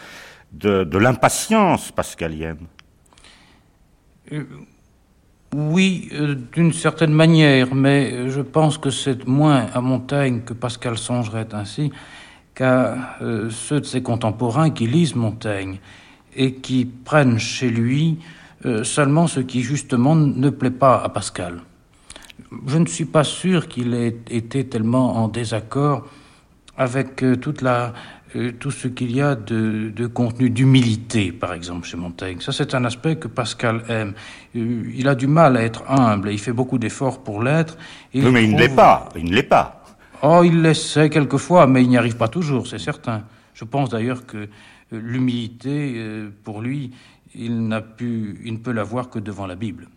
[0.51, 2.67] de, de l'impatience pascalienne.
[4.31, 4.43] Euh,
[5.55, 10.99] oui, euh, d'une certaine manière, mais je pense que c'est moins à Montaigne que Pascal
[10.99, 11.91] songerait ainsi
[12.53, 15.79] qu'à euh, ceux de ses contemporains qui lisent Montaigne
[16.35, 18.19] et qui prennent chez lui
[18.65, 21.61] euh, seulement ce qui justement ne plaît pas à Pascal.
[22.67, 26.07] Je ne suis pas sûr qu'il ait été tellement en désaccord
[26.77, 27.93] avec euh, toute la
[28.35, 32.39] euh, tout ce qu'il y a de, de contenu d'humilité, par exemple, chez Montaigne.
[32.39, 34.13] Ça, c'est un aspect que Pascal aime.
[34.55, 37.77] Il a du mal à être humble et il fait beaucoup d'efforts pour l'être.
[38.15, 38.41] Oui, mais trouve...
[38.41, 39.09] il ne l'est pas.
[39.15, 39.83] Il ne l'est pas.
[40.23, 43.23] Oh, il l'essaie quelquefois, mais il n'y arrive pas toujours, c'est certain.
[43.53, 44.47] Je pense d'ailleurs que
[44.97, 46.91] l'humilité, pour lui,
[47.35, 49.89] il n'a pu, il ne peut l'avoir que devant la Bible.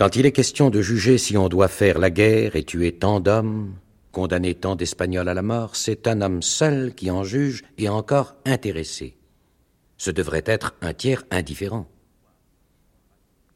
[0.00, 3.20] Quand il est question de juger si on doit faire la guerre et tuer tant
[3.20, 3.74] d'hommes,
[4.12, 8.34] condamner tant d'Espagnols à la mort, c'est un homme seul qui en juge et encore
[8.46, 9.18] intéressé.
[9.98, 11.86] Ce devrait être un tiers indifférent.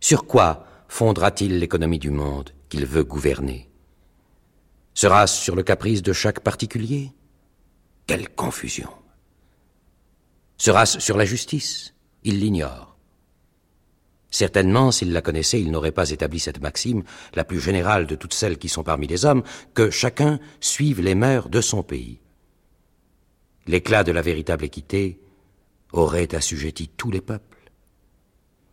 [0.00, 3.70] Sur quoi fondera-t-il l'économie du monde qu'il veut gouverner?
[4.92, 7.10] Sera-ce sur le caprice de chaque particulier?
[8.06, 8.90] Quelle confusion
[10.58, 11.94] Sera-ce sur la justice?
[12.22, 12.93] Il l'ignore.
[14.34, 17.04] Certainement, s'il la connaissait, il n'aurait pas établi cette maxime,
[17.36, 19.44] la plus générale de toutes celles qui sont parmi les hommes,
[19.74, 22.18] que chacun suive les mœurs de son pays.
[23.68, 25.20] L'éclat de la véritable équité
[25.92, 27.63] aurait assujetti tous les peuples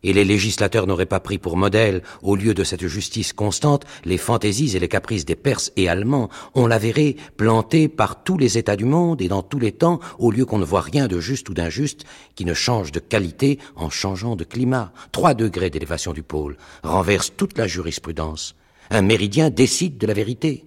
[0.02, 4.18] et les législateurs n'auraient pas pris pour modèle, au lieu de cette justice constante, les
[4.18, 8.58] fantaisies et les caprices des Perses et Allemands, on la verrait plantée par tous les
[8.58, 11.20] États du monde et dans tous les temps, au lieu qu'on ne voit rien de
[11.20, 12.04] juste ou d'injuste
[12.34, 14.92] qui ne change de qualité en changeant de climat.
[15.12, 18.54] Trois degrés d'élévation du pôle renversent toute la jurisprudence.
[18.90, 20.64] Un méridien décide de la vérité.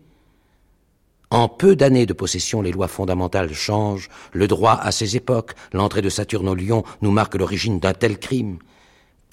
[1.31, 6.01] En peu d'années de possession, les lois fondamentales changent, le droit à ses époques, l'entrée
[6.01, 8.59] de Saturne au lion nous marque l'origine d'un tel crime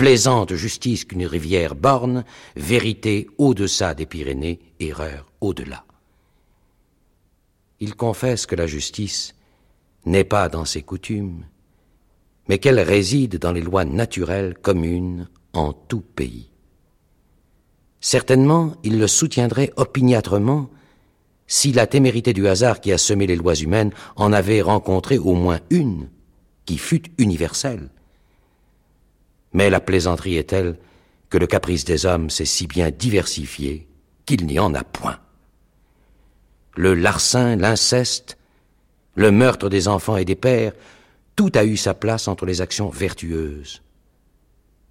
[0.02, 2.24] plaisante justice qu'une rivière borne,
[2.56, 5.84] vérité au-deçà des Pyrénées, erreur au-delà.
[7.78, 9.32] Il confesse que la justice
[10.04, 11.44] n'est pas dans ses coutumes,
[12.48, 16.50] mais qu'elle réside dans les lois naturelles communes en tout pays.
[18.00, 20.68] Certainement, il le soutiendrait opiniâtrement
[21.46, 25.34] si la témérité du hasard qui a semé les lois humaines en avait rencontré au
[25.34, 26.08] moins une
[26.64, 27.88] qui fût universelle
[29.52, 30.78] mais la plaisanterie est telle
[31.30, 33.88] que le caprice des hommes s'est si bien diversifié
[34.26, 35.18] qu'il n'y en a point.
[36.76, 38.38] Le larcin, l'inceste,
[39.14, 40.72] le meurtre des enfants et des pères,
[41.36, 43.82] tout a eu sa place entre les actions vertueuses.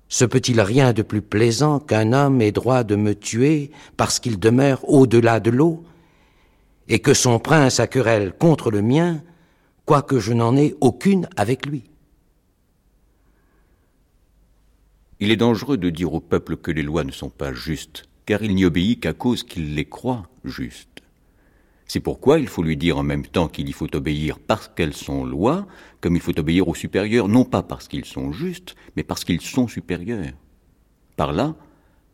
[0.10, 4.40] Se peut-il rien de plus plaisant qu'un homme ait droit de me tuer parce qu'il
[4.40, 5.84] demeure au-delà de l'eau,
[6.88, 9.24] et que son prince a querelle contre le mien,
[9.86, 11.91] quoique je n'en ai aucune avec lui?
[15.24, 18.42] Il est dangereux de dire au peuple que les lois ne sont pas justes, car
[18.42, 21.04] il n'y obéit qu'à cause qu'il les croit justes.
[21.86, 24.96] C'est pourquoi il faut lui dire en même temps qu'il y faut obéir parce qu'elles
[24.96, 25.68] sont lois,
[26.00, 29.42] comme il faut obéir aux supérieurs, non pas parce qu'ils sont justes, mais parce qu'ils
[29.42, 30.34] sont supérieurs.
[31.18, 31.54] Par là,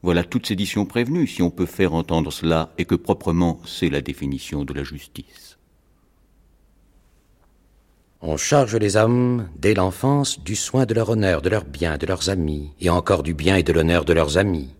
[0.02, 4.02] voilà toute sédition prévenue, si on peut faire entendre cela, et que proprement c'est la
[4.02, 5.57] définition de la justice.
[8.22, 12.08] On charge les hommes, dès l'enfance, du soin de leur honneur, de leurs biens, de
[12.08, 14.74] leurs amis, et encore du bien et de l'honneur de leurs amis.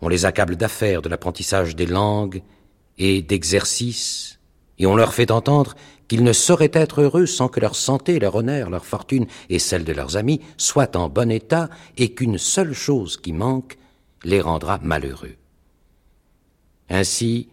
[0.00, 2.42] On les accable d'affaires, de l'apprentissage des langues
[2.98, 4.40] et d'exercices,
[4.78, 5.76] et on leur fait entendre
[6.08, 9.84] qu'ils ne sauraient être heureux sans que leur santé, leur honneur, leur fortune et celle
[9.84, 13.76] de leurs amis soient en bon état, et qu'une seule chose qui manque
[14.24, 15.36] les rendra malheureux.
[16.88, 17.48] Ainsi,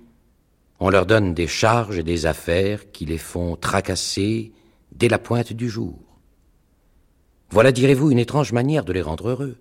[0.80, 4.52] on leur donne des charges et des affaires qui les font tracasser
[4.92, 6.00] dès la pointe du jour.
[7.50, 9.58] Voilà, direz-vous, une étrange manière de les rendre heureux.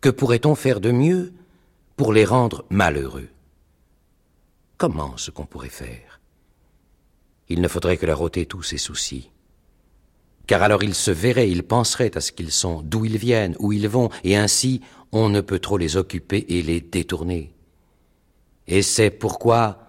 [0.00, 1.32] Que pourrait-on faire de mieux
[1.96, 3.28] pour les rendre malheureux?
[4.78, 6.20] Comment ce qu'on pourrait faire?
[7.48, 9.30] Il ne faudrait que leur ôter tous ces soucis.
[10.46, 13.72] Car alors ils se verraient, ils penseraient à ce qu'ils sont, d'où ils viennent, où
[13.72, 14.80] ils vont, et ainsi
[15.12, 17.52] on ne peut trop les occuper et les détourner.
[18.66, 19.81] Et c'est pourquoi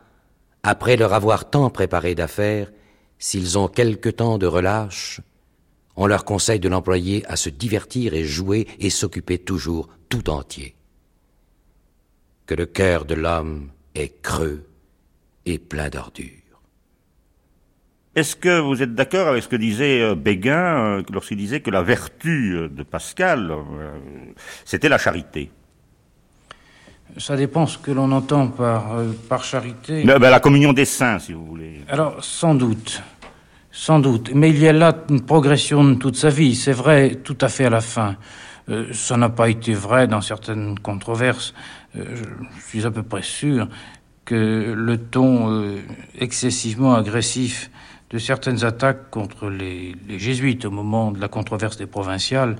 [0.63, 2.71] après leur avoir tant préparé d'affaires,
[3.19, 5.21] s'ils ont quelque temps de relâche,
[5.95, 10.75] on leur conseille de l'employer à se divertir et jouer et s'occuper toujours tout entier.
[12.45, 14.65] Que le cœur de l'homme est creux
[15.45, 16.29] et plein d'ordures.
[18.15, 21.71] Est-ce que vous êtes d'accord avec ce que disait euh, Béguin euh, lorsqu'il disait que
[21.71, 23.55] la vertu euh, de Pascal,
[24.65, 25.51] c'était la charité?
[27.17, 30.03] Ça dépend ce que l'on entend par, euh, par charité.
[30.03, 31.81] Ben, la communion des saints, si vous voulez.
[31.87, 33.01] Alors, sans doute.
[33.71, 34.31] Sans doute.
[34.33, 36.55] Mais il y a là une progression de toute sa vie.
[36.55, 38.15] C'est vrai tout à fait à la fin.
[38.69, 41.53] Euh, ça n'a pas été vrai dans certaines controverses.
[41.95, 43.67] Euh, je suis à peu près sûr
[44.25, 45.65] que le ton
[46.17, 47.69] excessivement agressif
[48.13, 52.55] de certaines attaques contre les, jésuites au moment de la controverse des provinciales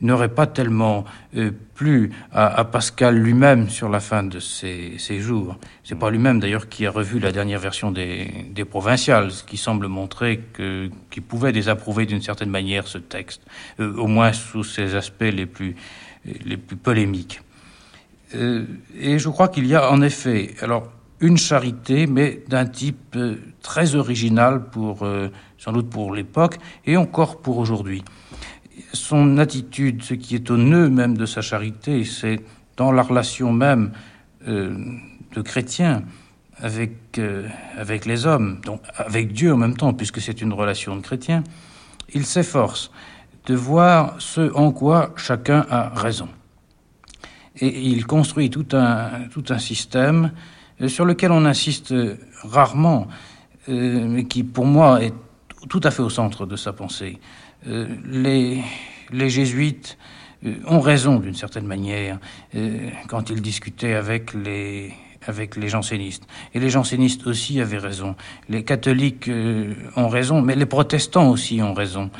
[0.00, 1.04] n'aurait pas tellement
[1.36, 5.58] euh, plu à, Pascal lui-même sur la fin de ses, jours.
[5.82, 9.88] C'est pas lui-même d'ailleurs qui a revu la dernière version des, provinciales, ce qui semble
[9.88, 13.42] montrer qu'il pouvait désapprouver d'une certaine manière ce texte,
[13.80, 15.74] euh, au moins sous ses aspects les plus,
[16.44, 17.40] les plus polémiques.
[18.36, 18.64] Euh,
[18.98, 20.88] et je crois qu'il y a en effet, alors
[21.22, 26.96] une charité, mais d'un type euh, très original pour, euh, sans doute pour l'époque et
[26.96, 28.04] encore pour aujourd'hui.
[28.92, 32.40] Son attitude, ce qui est au nœud même de sa charité, c'est
[32.76, 33.92] dans la relation même
[34.48, 34.76] euh,
[35.34, 36.02] de chrétien
[36.58, 37.20] avec,
[37.76, 41.42] avec les hommes, donc avec Dieu en même temps, puisque c'est une relation de chrétien,
[42.14, 42.92] il s'efforce
[43.46, 46.28] de voir ce en quoi chacun a raison.
[47.56, 50.30] Et il construit tout un, tout un système
[50.86, 51.94] sur lequel on insiste
[52.42, 53.06] rarement,
[53.68, 55.14] mais qui pour moi est
[55.68, 57.18] tout à fait au centre de sa pensée.
[57.66, 58.62] les,
[59.12, 59.96] les jésuites
[60.66, 62.18] ont raison d'une certaine manière
[63.08, 64.92] quand ils discutaient avec les,
[65.26, 66.26] avec les jansénistes.
[66.54, 68.14] Et les jansénistes aussi avaient raison.
[68.48, 72.10] Les catholiques euh, ont raison, mais les protestants aussi ont raison.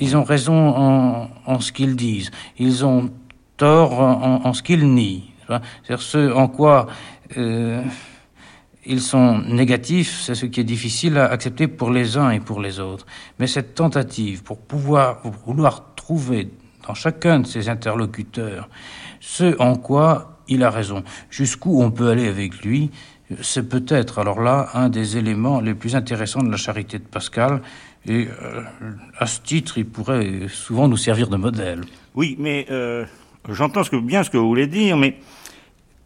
[0.00, 2.30] Ils ont raison en, en ce qu'ils disent.
[2.58, 3.10] Ils ont
[3.56, 5.24] tort en, en ce qu'ils nient.
[5.48, 6.86] C'est-à-dire ce en quoi
[7.36, 7.82] euh,
[8.84, 12.60] ils sont négatifs, c'est ce qui est difficile à accepter pour les uns et pour
[12.60, 13.06] les autres.
[13.38, 16.48] Mais cette tentative pour pouvoir vouloir trouver
[16.86, 18.68] dans chacun de ces interlocuteurs
[19.20, 21.04] ce en quoi il a raison.
[21.30, 22.90] Jusqu'où on peut aller avec lui,
[23.40, 27.62] c'est peut-être alors là un des éléments les plus intéressants de la charité de Pascal.
[28.04, 28.62] Et euh,
[29.16, 31.82] à ce titre, il pourrait souvent nous servir de modèle.
[32.16, 33.04] Oui, mais euh,
[33.48, 35.18] j'entends bien ce que vous voulez dire, mais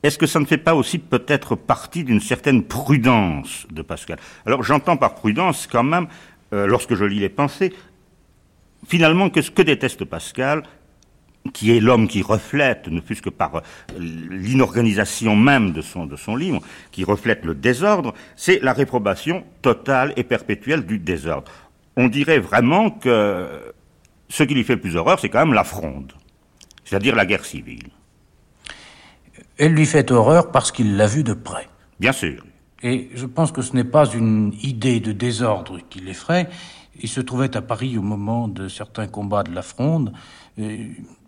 [0.06, 4.18] est-ce que ça ne fait pas aussi peut-être partie d'une certaine prudence de Pascal?
[4.46, 6.06] Alors j'entends par prudence quand même,
[6.52, 7.72] euh, lorsque je lis les pensées,
[8.86, 10.62] finalement que ce que déteste Pascal,
[11.52, 13.60] qui est l'homme qui reflète, ne fût-ce que par euh,
[13.98, 16.60] l'inorganisation même de son, de son livre,
[16.92, 21.50] qui reflète le désordre, c'est la réprobation totale et perpétuelle du désordre.
[21.96, 23.48] On dirait vraiment que
[24.28, 26.12] ce qui lui fait le plus horreur, c'est quand même la fronde,
[26.84, 27.88] c'est-à-dire la guerre civile.
[29.58, 31.68] Elle lui fait horreur parce qu'il l'a vue de près.
[31.98, 32.44] Bien sûr.
[32.82, 36.48] Et je pense que ce n'est pas une idée de désordre qui l'effraie.
[37.00, 40.12] Il se trouvait à Paris au moment de certains combats de la fronde.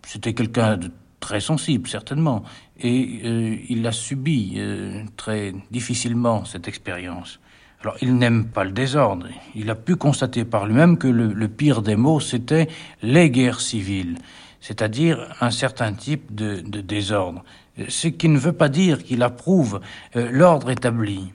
[0.05, 2.43] C'était quelqu'un de très sensible, certainement,
[2.79, 7.39] et euh, il a subi euh, très difficilement cette expérience.
[7.81, 9.27] Alors, il n'aime pas le désordre.
[9.55, 12.67] Il a pu constater par lui-même que le, pire des mots, c'était
[13.01, 14.17] les guerres civiles,
[14.59, 17.43] c'est-à-dire un certain type de, désordre.
[17.87, 19.79] Ce qui ne veut pas dire qu'il approuve
[20.15, 21.31] euh, l'ordre établi.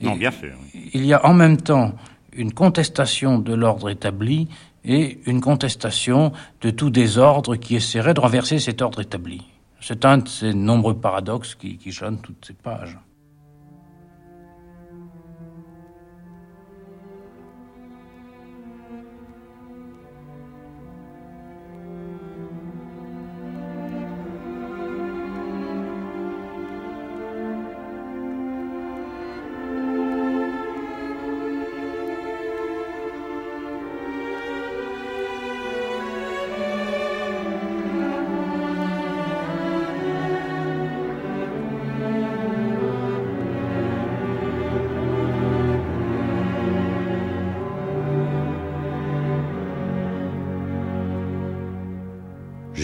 [0.00, 0.54] Non, bien sûr.
[0.92, 1.94] Il y a en même temps
[2.32, 4.48] une contestation de l'ordre établi
[4.84, 9.42] et une contestation de tout désordre qui essaierait de renverser cet ordre établi.
[9.80, 11.90] C'est un de ces nombreux paradoxes qui, qui
[12.22, 12.98] toutes ces pages.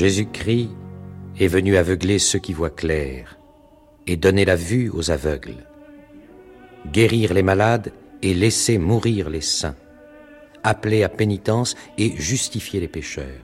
[0.05, 0.69] Jésus-Christ
[1.41, 3.39] est venu aveugler ceux qui voient clair
[4.07, 5.67] et donner la vue aux aveugles,
[6.93, 7.91] guérir les malades
[8.21, 9.77] et laisser mourir les saints,
[10.63, 13.41] appeler à pénitence et justifier les pécheurs,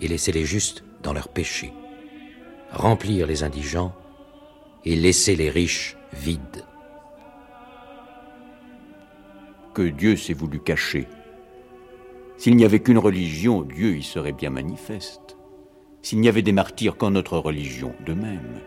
[0.00, 1.74] et laisser les justes dans leurs péchés,
[2.72, 3.94] remplir les indigents
[4.86, 6.64] et laisser les riches vides.
[9.74, 11.08] Que Dieu s'est voulu cacher.
[12.38, 15.29] S'il n'y avait qu'une religion, Dieu y serait bien manifeste
[16.02, 18.60] s'il n'y avait des martyrs qu'en notre religion, de même.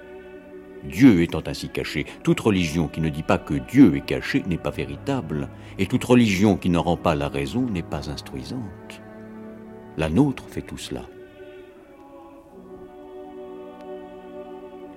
[0.84, 4.57] Dieu étant ainsi caché, toute religion qui ne dit pas que Dieu est caché n'est
[4.57, 5.49] pas véritable,
[5.80, 9.01] et toute religion qui ne rend pas la raison n'est pas instruisante.
[9.97, 11.03] La nôtre fait tout cela.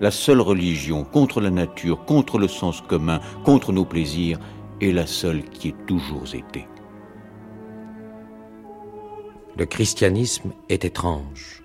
[0.01, 4.39] La seule religion contre la nature, contre le sens commun, contre nos plaisirs,
[4.81, 6.67] est la seule qui ait toujours été.
[9.57, 11.63] Le christianisme est étrange.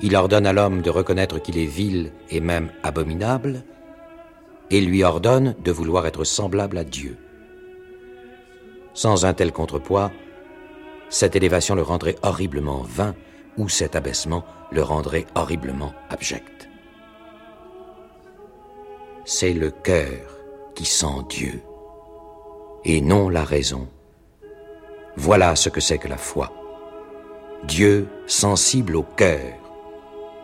[0.00, 3.64] Il ordonne à l'homme de reconnaître qu'il est vil et même abominable,
[4.70, 7.16] et lui ordonne de vouloir être semblable à Dieu.
[8.94, 10.12] Sans un tel contrepoids,
[11.08, 13.14] cette élévation le rendrait horriblement vain,
[13.56, 16.68] ou cet abaissement le rendrait horriblement abject.
[19.24, 20.38] C'est le cœur
[20.74, 21.60] qui sent Dieu,
[22.84, 23.88] et non la raison.
[25.16, 26.52] Voilà ce que c'est que la foi.
[27.64, 29.67] Dieu sensible au cœur,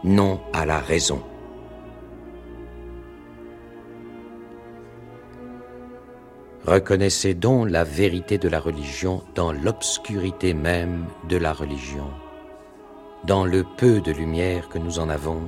[0.05, 1.23] non à la raison.
[6.67, 12.11] Reconnaissez donc la vérité de la religion dans l'obscurité même de la religion,
[13.25, 15.43] dans le peu de lumière que nous en avons,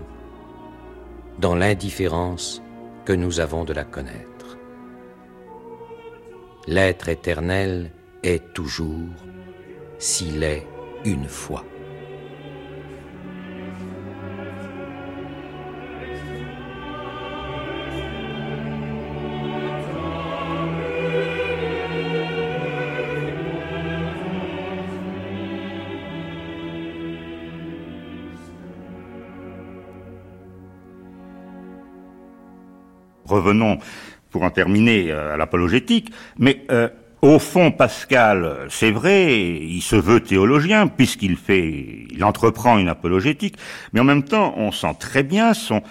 [1.39, 2.63] dans l'indifférence
[3.05, 4.59] que nous avons de la connaître.
[6.67, 7.93] L'être éternel
[8.23, 9.09] est toujours
[9.99, 10.67] s'il est
[11.05, 11.65] une fois.
[33.47, 33.79] Revenons
[34.31, 36.67] pour en terminer à l'apologétique, mais
[37.23, 43.57] au fond, Pascal, c'est vrai, il se veut théologien puisqu'il fait, il entreprend une apologétique,
[43.93, 45.83] mais en même temps, on sent très bien son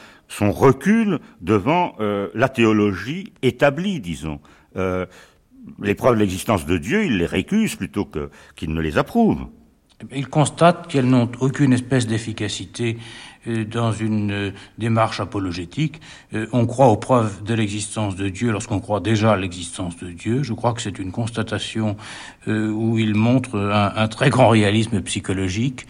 [0.51, 4.39] recul devant euh, la théologie établie, disons.
[4.77, 5.05] Euh,
[5.81, 8.07] les preuves de l'existence de Dieu, il les récuse plutôt
[8.55, 9.47] qu'il ne les approuve.
[10.11, 12.99] Il constate qu'elles n'ont aucune espèce d'efficacité euh,
[13.45, 16.01] dans une euh, démarche apologétique.
[16.33, 20.09] Euh, on croit aux preuves de l'existence de Dieu lorsqu'on croit déjà à l'existence de
[20.09, 20.43] Dieu.
[20.43, 21.95] Je crois que c'est une constatation
[22.47, 25.87] où il montre un, un, très grand réalisme psychologique.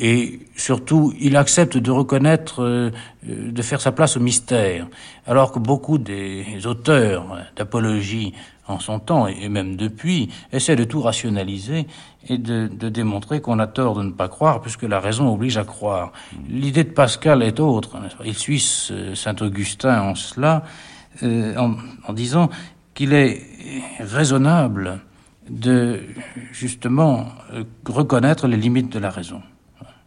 [0.00, 2.92] Et surtout, il accepte de reconnaître,
[3.24, 4.86] de faire sa place au mystère,
[5.26, 8.32] alors que beaucoup des auteurs d'apologie
[8.68, 11.86] en son temps, et même depuis, essaient de tout rationaliser
[12.28, 15.56] et de, de démontrer qu'on a tort de ne pas croire, puisque la raison oblige
[15.56, 16.12] à croire.
[16.48, 17.96] L'idée de Pascal est autre.
[18.24, 18.60] Il suit
[19.14, 20.64] Saint Augustin en cela,
[21.22, 21.76] euh, en,
[22.06, 22.50] en, disant
[22.94, 23.42] qu'il est
[23.98, 25.00] raisonnable
[25.48, 26.00] de
[26.52, 29.40] justement euh, reconnaître les limites de la raison.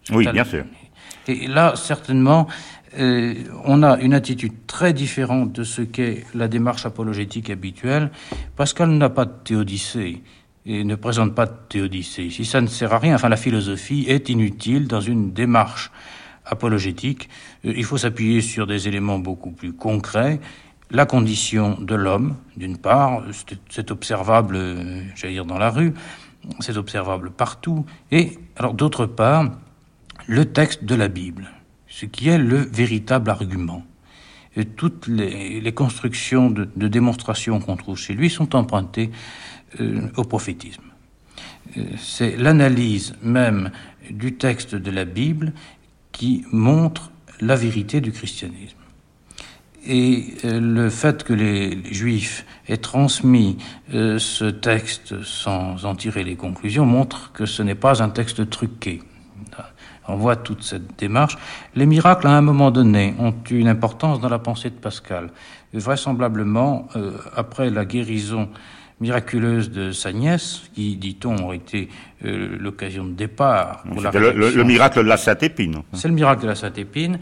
[0.09, 0.65] Oui, bien sûr.
[1.27, 2.47] Et là, certainement,
[2.97, 8.11] euh, on a une attitude très différente de ce qu'est la démarche apologétique habituelle.
[8.55, 10.21] Pascal n'a pas de théodicée
[10.65, 12.29] et ne présente pas de théodicée.
[12.29, 15.91] Si ça ne sert à rien, enfin la philosophie est inutile dans une démarche
[16.45, 17.29] apologétique.
[17.65, 20.39] Euh, il faut s'appuyer sur des éléments beaucoup plus concrets.
[20.89, 23.23] La condition de l'homme, d'une part,
[23.69, 25.93] c'est observable, euh, j'allais dire, dans la rue,
[26.59, 29.51] c'est observable partout, et alors d'autre part,
[30.27, 31.49] le texte de la Bible,
[31.87, 33.83] ce qui est le véritable argument.
[34.55, 39.11] Et toutes les, constructions de, démonstration qu'on trouve chez lui sont empruntées
[39.79, 40.83] euh, au prophétisme.
[41.77, 43.71] Euh, c'est l'analyse même
[44.09, 45.53] du texte de la Bible
[46.11, 48.77] qui montre la vérité du christianisme.
[49.87, 53.57] Et euh, le fait que les, Juifs aient transmis
[53.89, 59.01] ce texte sans en tirer les conclusions montre que ce n'est pas un texte truqué.
[60.07, 61.37] On voit toute cette démarche.
[61.75, 65.29] Les miracles, à un moment donné, ont eu une importance dans la pensée de Pascal.
[65.73, 66.87] Vraisemblablement,
[67.35, 68.49] après la guérison
[69.01, 71.89] miraculeuse de sa nièce, qui, dit-on, aurait été
[72.23, 73.83] euh, l'occasion de départ.
[73.83, 75.81] Pour le, miracle de la Sainte-Épine.
[75.93, 77.19] C'est le miracle de la Sainte-Épine.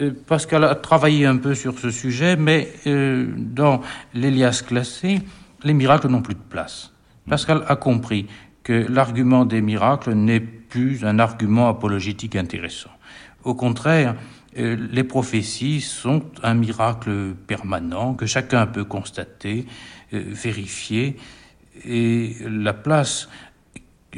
[0.00, 3.80] Euh, Pascal a travaillé un peu sur ce sujet, mais euh, dans
[4.14, 5.22] l'Élias classé,
[5.64, 6.92] les miracles n'ont plus de place.
[7.28, 8.26] Pascal a compris
[8.62, 12.90] que l'argument des miracles n'est plus un argument apologétique intéressant.
[13.44, 14.14] Au contraire,
[14.54, 19.66] les prophéties sont un miracle permanent que chacun peut constater,
[20.12, 21.16] euh, vérifier
[21.86, 23.28] et la place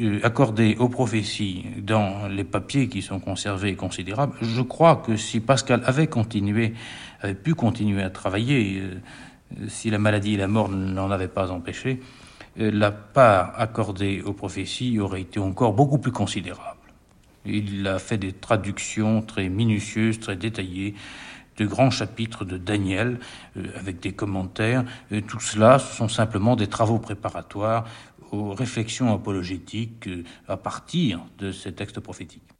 [0.01, 4.35] euh, accordée aux prophéties dans les papiers qui sont conservés est considérable.
[4.41, 6.73] Je crois que si Pascal avait continué,
[7.21, 11.49] avait pu continuer à travailler, euh, si la maladie et la mort n'en avaient pas
[11.49, 12.01] empêché,
[12.57, 16.79] la part accordée aux prophéties aurait été encore beaucoup plus considérable.
[17.45, 20.95] Il a fait des traductions très minutieuses, très détaillées
[21.57, 23.19] de grands chapitres de Daniel
[23.57, 24.83] euh, avec des commentaires.
[25.11, 27.85] Euh, tout cela, ce sont simplement des travaux préparatoires
[28.31, 32.54] aux réflexions apologétiques euh, à partir de ces textes prophétiques.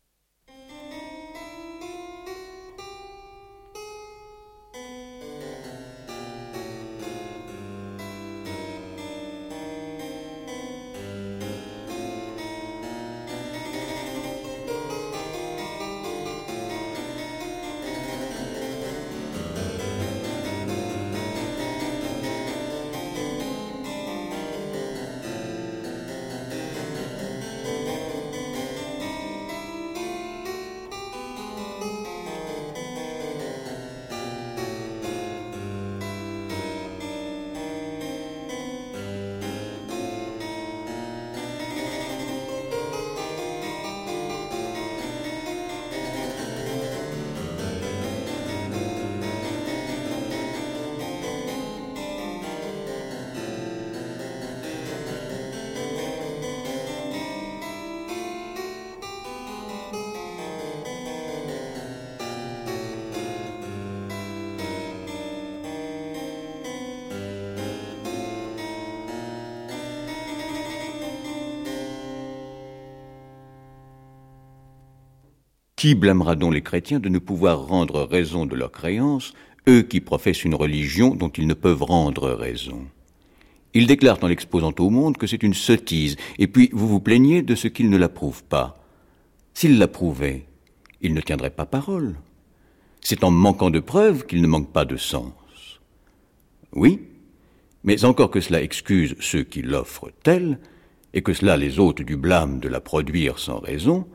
[75.86, 79.36] Qui blâmera donc les chrétiens de ne pouvoir rendre raison de leur créance,
[79.70, 82.88] eux qui professent une religion dont ils ne peuvent rendre raison?
[83.76, 87.44] Ils déclarent en l'exposant au monde que c'est une sottise, et puis vous vous plaignez
[87.44, 88.84] de ce qu'ils ne l'approuvent pas.
[89.54, 90.48] S'ils l'approuvaient,
[91.02, 92.16] ils ne tiendraient pas parole.
[93.02, 95.34] C'est en manquant de preuves qu'ils ne manquent pas de sens.
[96.74, 97.00] Oui,
[97.84, 100.58] mais encore que cela excuse ceux qui l'offrent telle,
[101.14, 104.08] et que cela les ôte du blâme de la produire sans raison,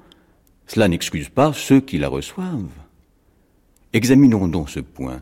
[0.73, 2.79] cela n'excuse pas ceux qui la reçoivent.
[3.93, 5.21] Examinons donc ce point,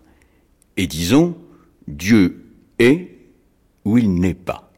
[0.76, 1.38] et disons,
[1.86, 2.44] Dieu
[2.78, 3.16] est
[3.86, 4.70] ou il n'est pas.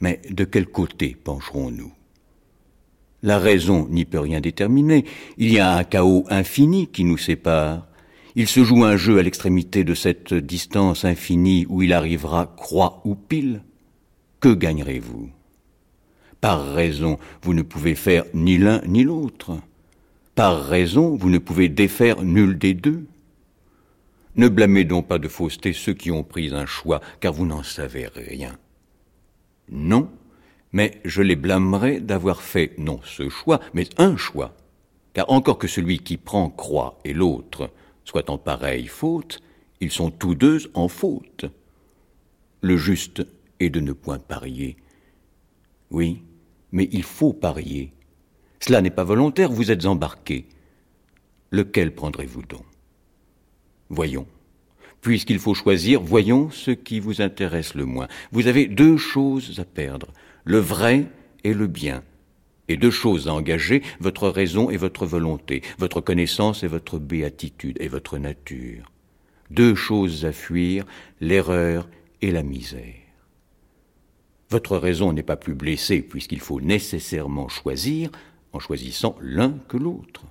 [0.00, 1.94] Mais de quel côté pencherons-nous?
[3.22, 5.06] La raison n'y peut rien déterminer,
[5.38, 7.86] il y a un chaos infini qui nous sépare,
[8.34, 13.00] il se joue un jeu à l'extrémité de cette distance infinie où il arrivera croix
[13.06, 13.62] ou pile.
[14.40, 15.30] Que gagnerez-vous?
[16.44, 19.58] Par raison, vous ne pouvez faire ni l'un ni l'autre.
[20.34, 23.06] Par raison, vous ne pouvez défaire nul des deux.
[24.36, 27.62] Ne blâmez donc pas de fausseté ceux qui ont pris un choix, car vous n'en
[27.62, 28.58] savez rien.
[29.70, 30.10] Non,
[30.72, 34.54] mais je les blâmerai d'avoir fait non ce choix, mais un choix,
[35.14, 37.70] car encore que celui qui prend croix et l'autre
[38.04, 39.40] soit en pareille faute,
[39.80, 41.46] ils sont tous deux en faute.
[42.60, 43.26] Le juste
[43.60, 44.76] est de ne point parier.
[45.90, 46.22] Oui,
[46.74, 47.92] mais il faut parier.
[48.60, 50.46] Cela n'est pas volontaire, vous êtes embarqué.
[51.50, 52.66] Lequel prendrez-vous donc?
[53.88, 54.26] Voyons.
[55.00, 58.08] Puisqu'il faut choisir, voyons ce qui vous intéresse le moins.
[58.32, 60.08] Vous avez deux choses à perdre,
[60.44, 61.06] le vrai
[61.44, 62.02] et le bien
[62.68, 67.76] et deux choses à engager, votre raison et votre volonté, votre connaissance et votre béatitude
[67.80, 68.90] et votre nature.
[69.50, 70.86] Deux choses à fuir,
[71.20, 71.88] l'erreur
[72.22, 73.03] et la misère.
[74.54, 78.12] Votre raison n'est pas plus blessée puisqu'il faut nécessairement choisir
[78.52, 80.22] en choisissant l'un que l'autre.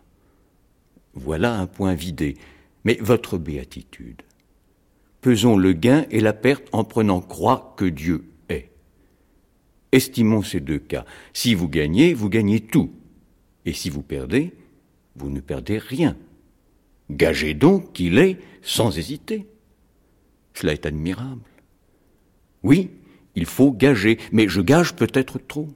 [1.14, 2.38] Voilà un point vidé,
[2.86, 4.22] mais votre béatitude.
[5.20, 8.24] Pesons le gain et la perte en prenant croix que Dieu
[9.92, 11.04] Estimons ces deux cas.
[11.34, 12.94] Si vous gagnez, vous gagnez tout.
[13.66, 14.54] Et si vous perdez,
[15.18, 16.16] vous ne perdez rien.
[17.10, 19.48] Gagez donc qu'il est sans hésiter.
[20.54, 21.42] Cela est admirable.
[22.64, 22.90] Oui,
[23.36, 25.70] il faut gager, mais je gage peut-être trop.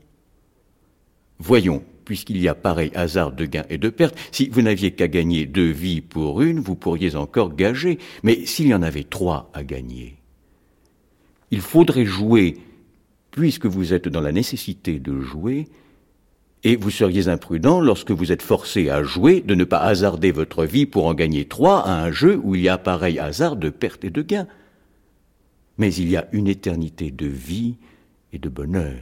[1.39, 5.07] Voyons, puisqu'il y a pareil hasard de gain et de perte, si vous n'aviez qu'à
[5.07, 9.49] gagner deux vies pour une, vous pourriez encore gager, mais s'il y en avait trois
[9.53, 10.17] à gagner,
[11.51, 12.57] il faudrait jouer
[13.31, 15.67] puisque vous êtes dans la nécessité de jouer,
[16.63, 20.65] et vous seriez imprudent lorsque vous êtes forcé à jouer de ne pas hasarder votre
[20.65, 23.69] vie pour en gagner trois à un jeu où il y a pareil hasard de
[23.69, 24.47] perte et de gain.
[25.77, 27.77] Mais il y a une éternité de vie
[28.33, 28.95] et de bonheur.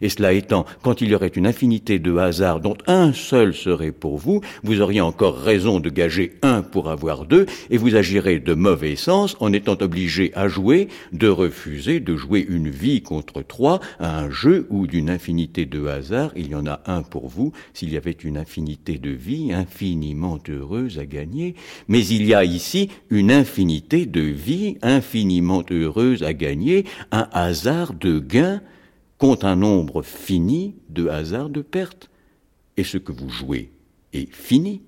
[0.00, 3.92] Et cela étant, quand il y aurait une infinité de hasards dont un seul serait
[3.92, 8.38] pour vous, vous auriez encore raison de gager un pour avoir deux, et vous agirez
[8.38, 13.42] de mauvais sens en étant obligé à jouer, de refuser de jouer une vie contre
[13.42, 17.28] trois à un jeu où d'une infinité de hasards, il y en a un pour
[17.28, 21.54] vous, s'il y avait une infinité de vies infiniment heureuses à gagner,
[21.88, 27.94] mais il y a ici une infinité de vies infiniment heureuses à gagner, un hasard
[27.94, 28.60] de gain
[29.18, 32.10] compte un nombre fini de hasards de pertes,
[32.76, 33.72] et ce que vous jouez
[34.12, 34.82] est fini.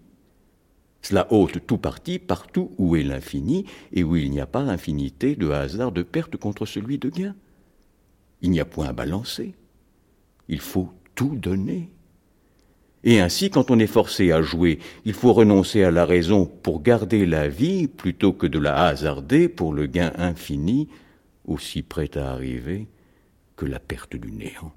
[1.01, 5.37] Cela ôte tout parti partout où est l'infini et où il n'y a pas infinité
[5.37, 7.35] de hasards de pertes contre celui de gain.
[8.43, 9.55] Il n'y a point à balancer.
[10.49, 11.91] Il faut tout donner.
[13.05, 16.83] Et ainsi, quand on est forcé à jouer, il faut renoncer à la raison pour
[16.83, 20.89] garder la vie plutôt que de la hasarder pour le gain infini,
[21.47, 22.89] aussi prêt à arriver
[23.59, 24.73] que la perte du néant.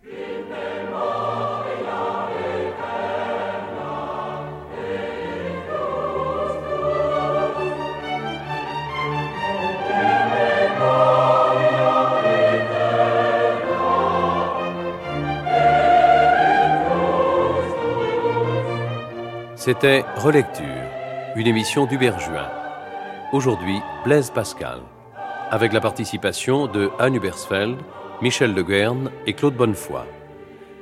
[19.56, 20.66] C'était Relecture,
[21.36, 22.50] une émission d'Hubert Juin.
[23.32, 24.80] Aujourd'hui, Blaise Pascal,
[25.52, 27.78] avec la participation de Anne Hubersfeld,
[28.22, 30.06] Michel Guerne et Claude Bonnefoy.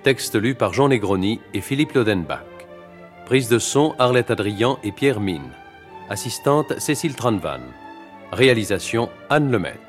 [0.04, 2.44] Texte lu par Jean Negroni et Philippe Lodenbach.
[3.26, 5.50] Prise de son Arlette Adrian et Pierre Mine.
[6.10, 7.62] Assistante Cécile Tranvan.
[8.34, 9.89] Réalisation Anne Lemaître.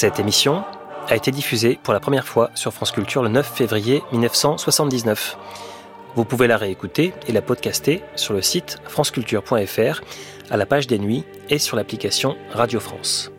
[0.00, 0.62] Cette émission
[1.08, 5.36] a été diffusée pour la première fois sur France Culture le 9 février 1979.
[6.14, 10.00] Vous pouvez la réécouter et la podcaster sur le site franceculture.fr,
[10.50, 13.32] à la page des nuits et sur l'application Radio France.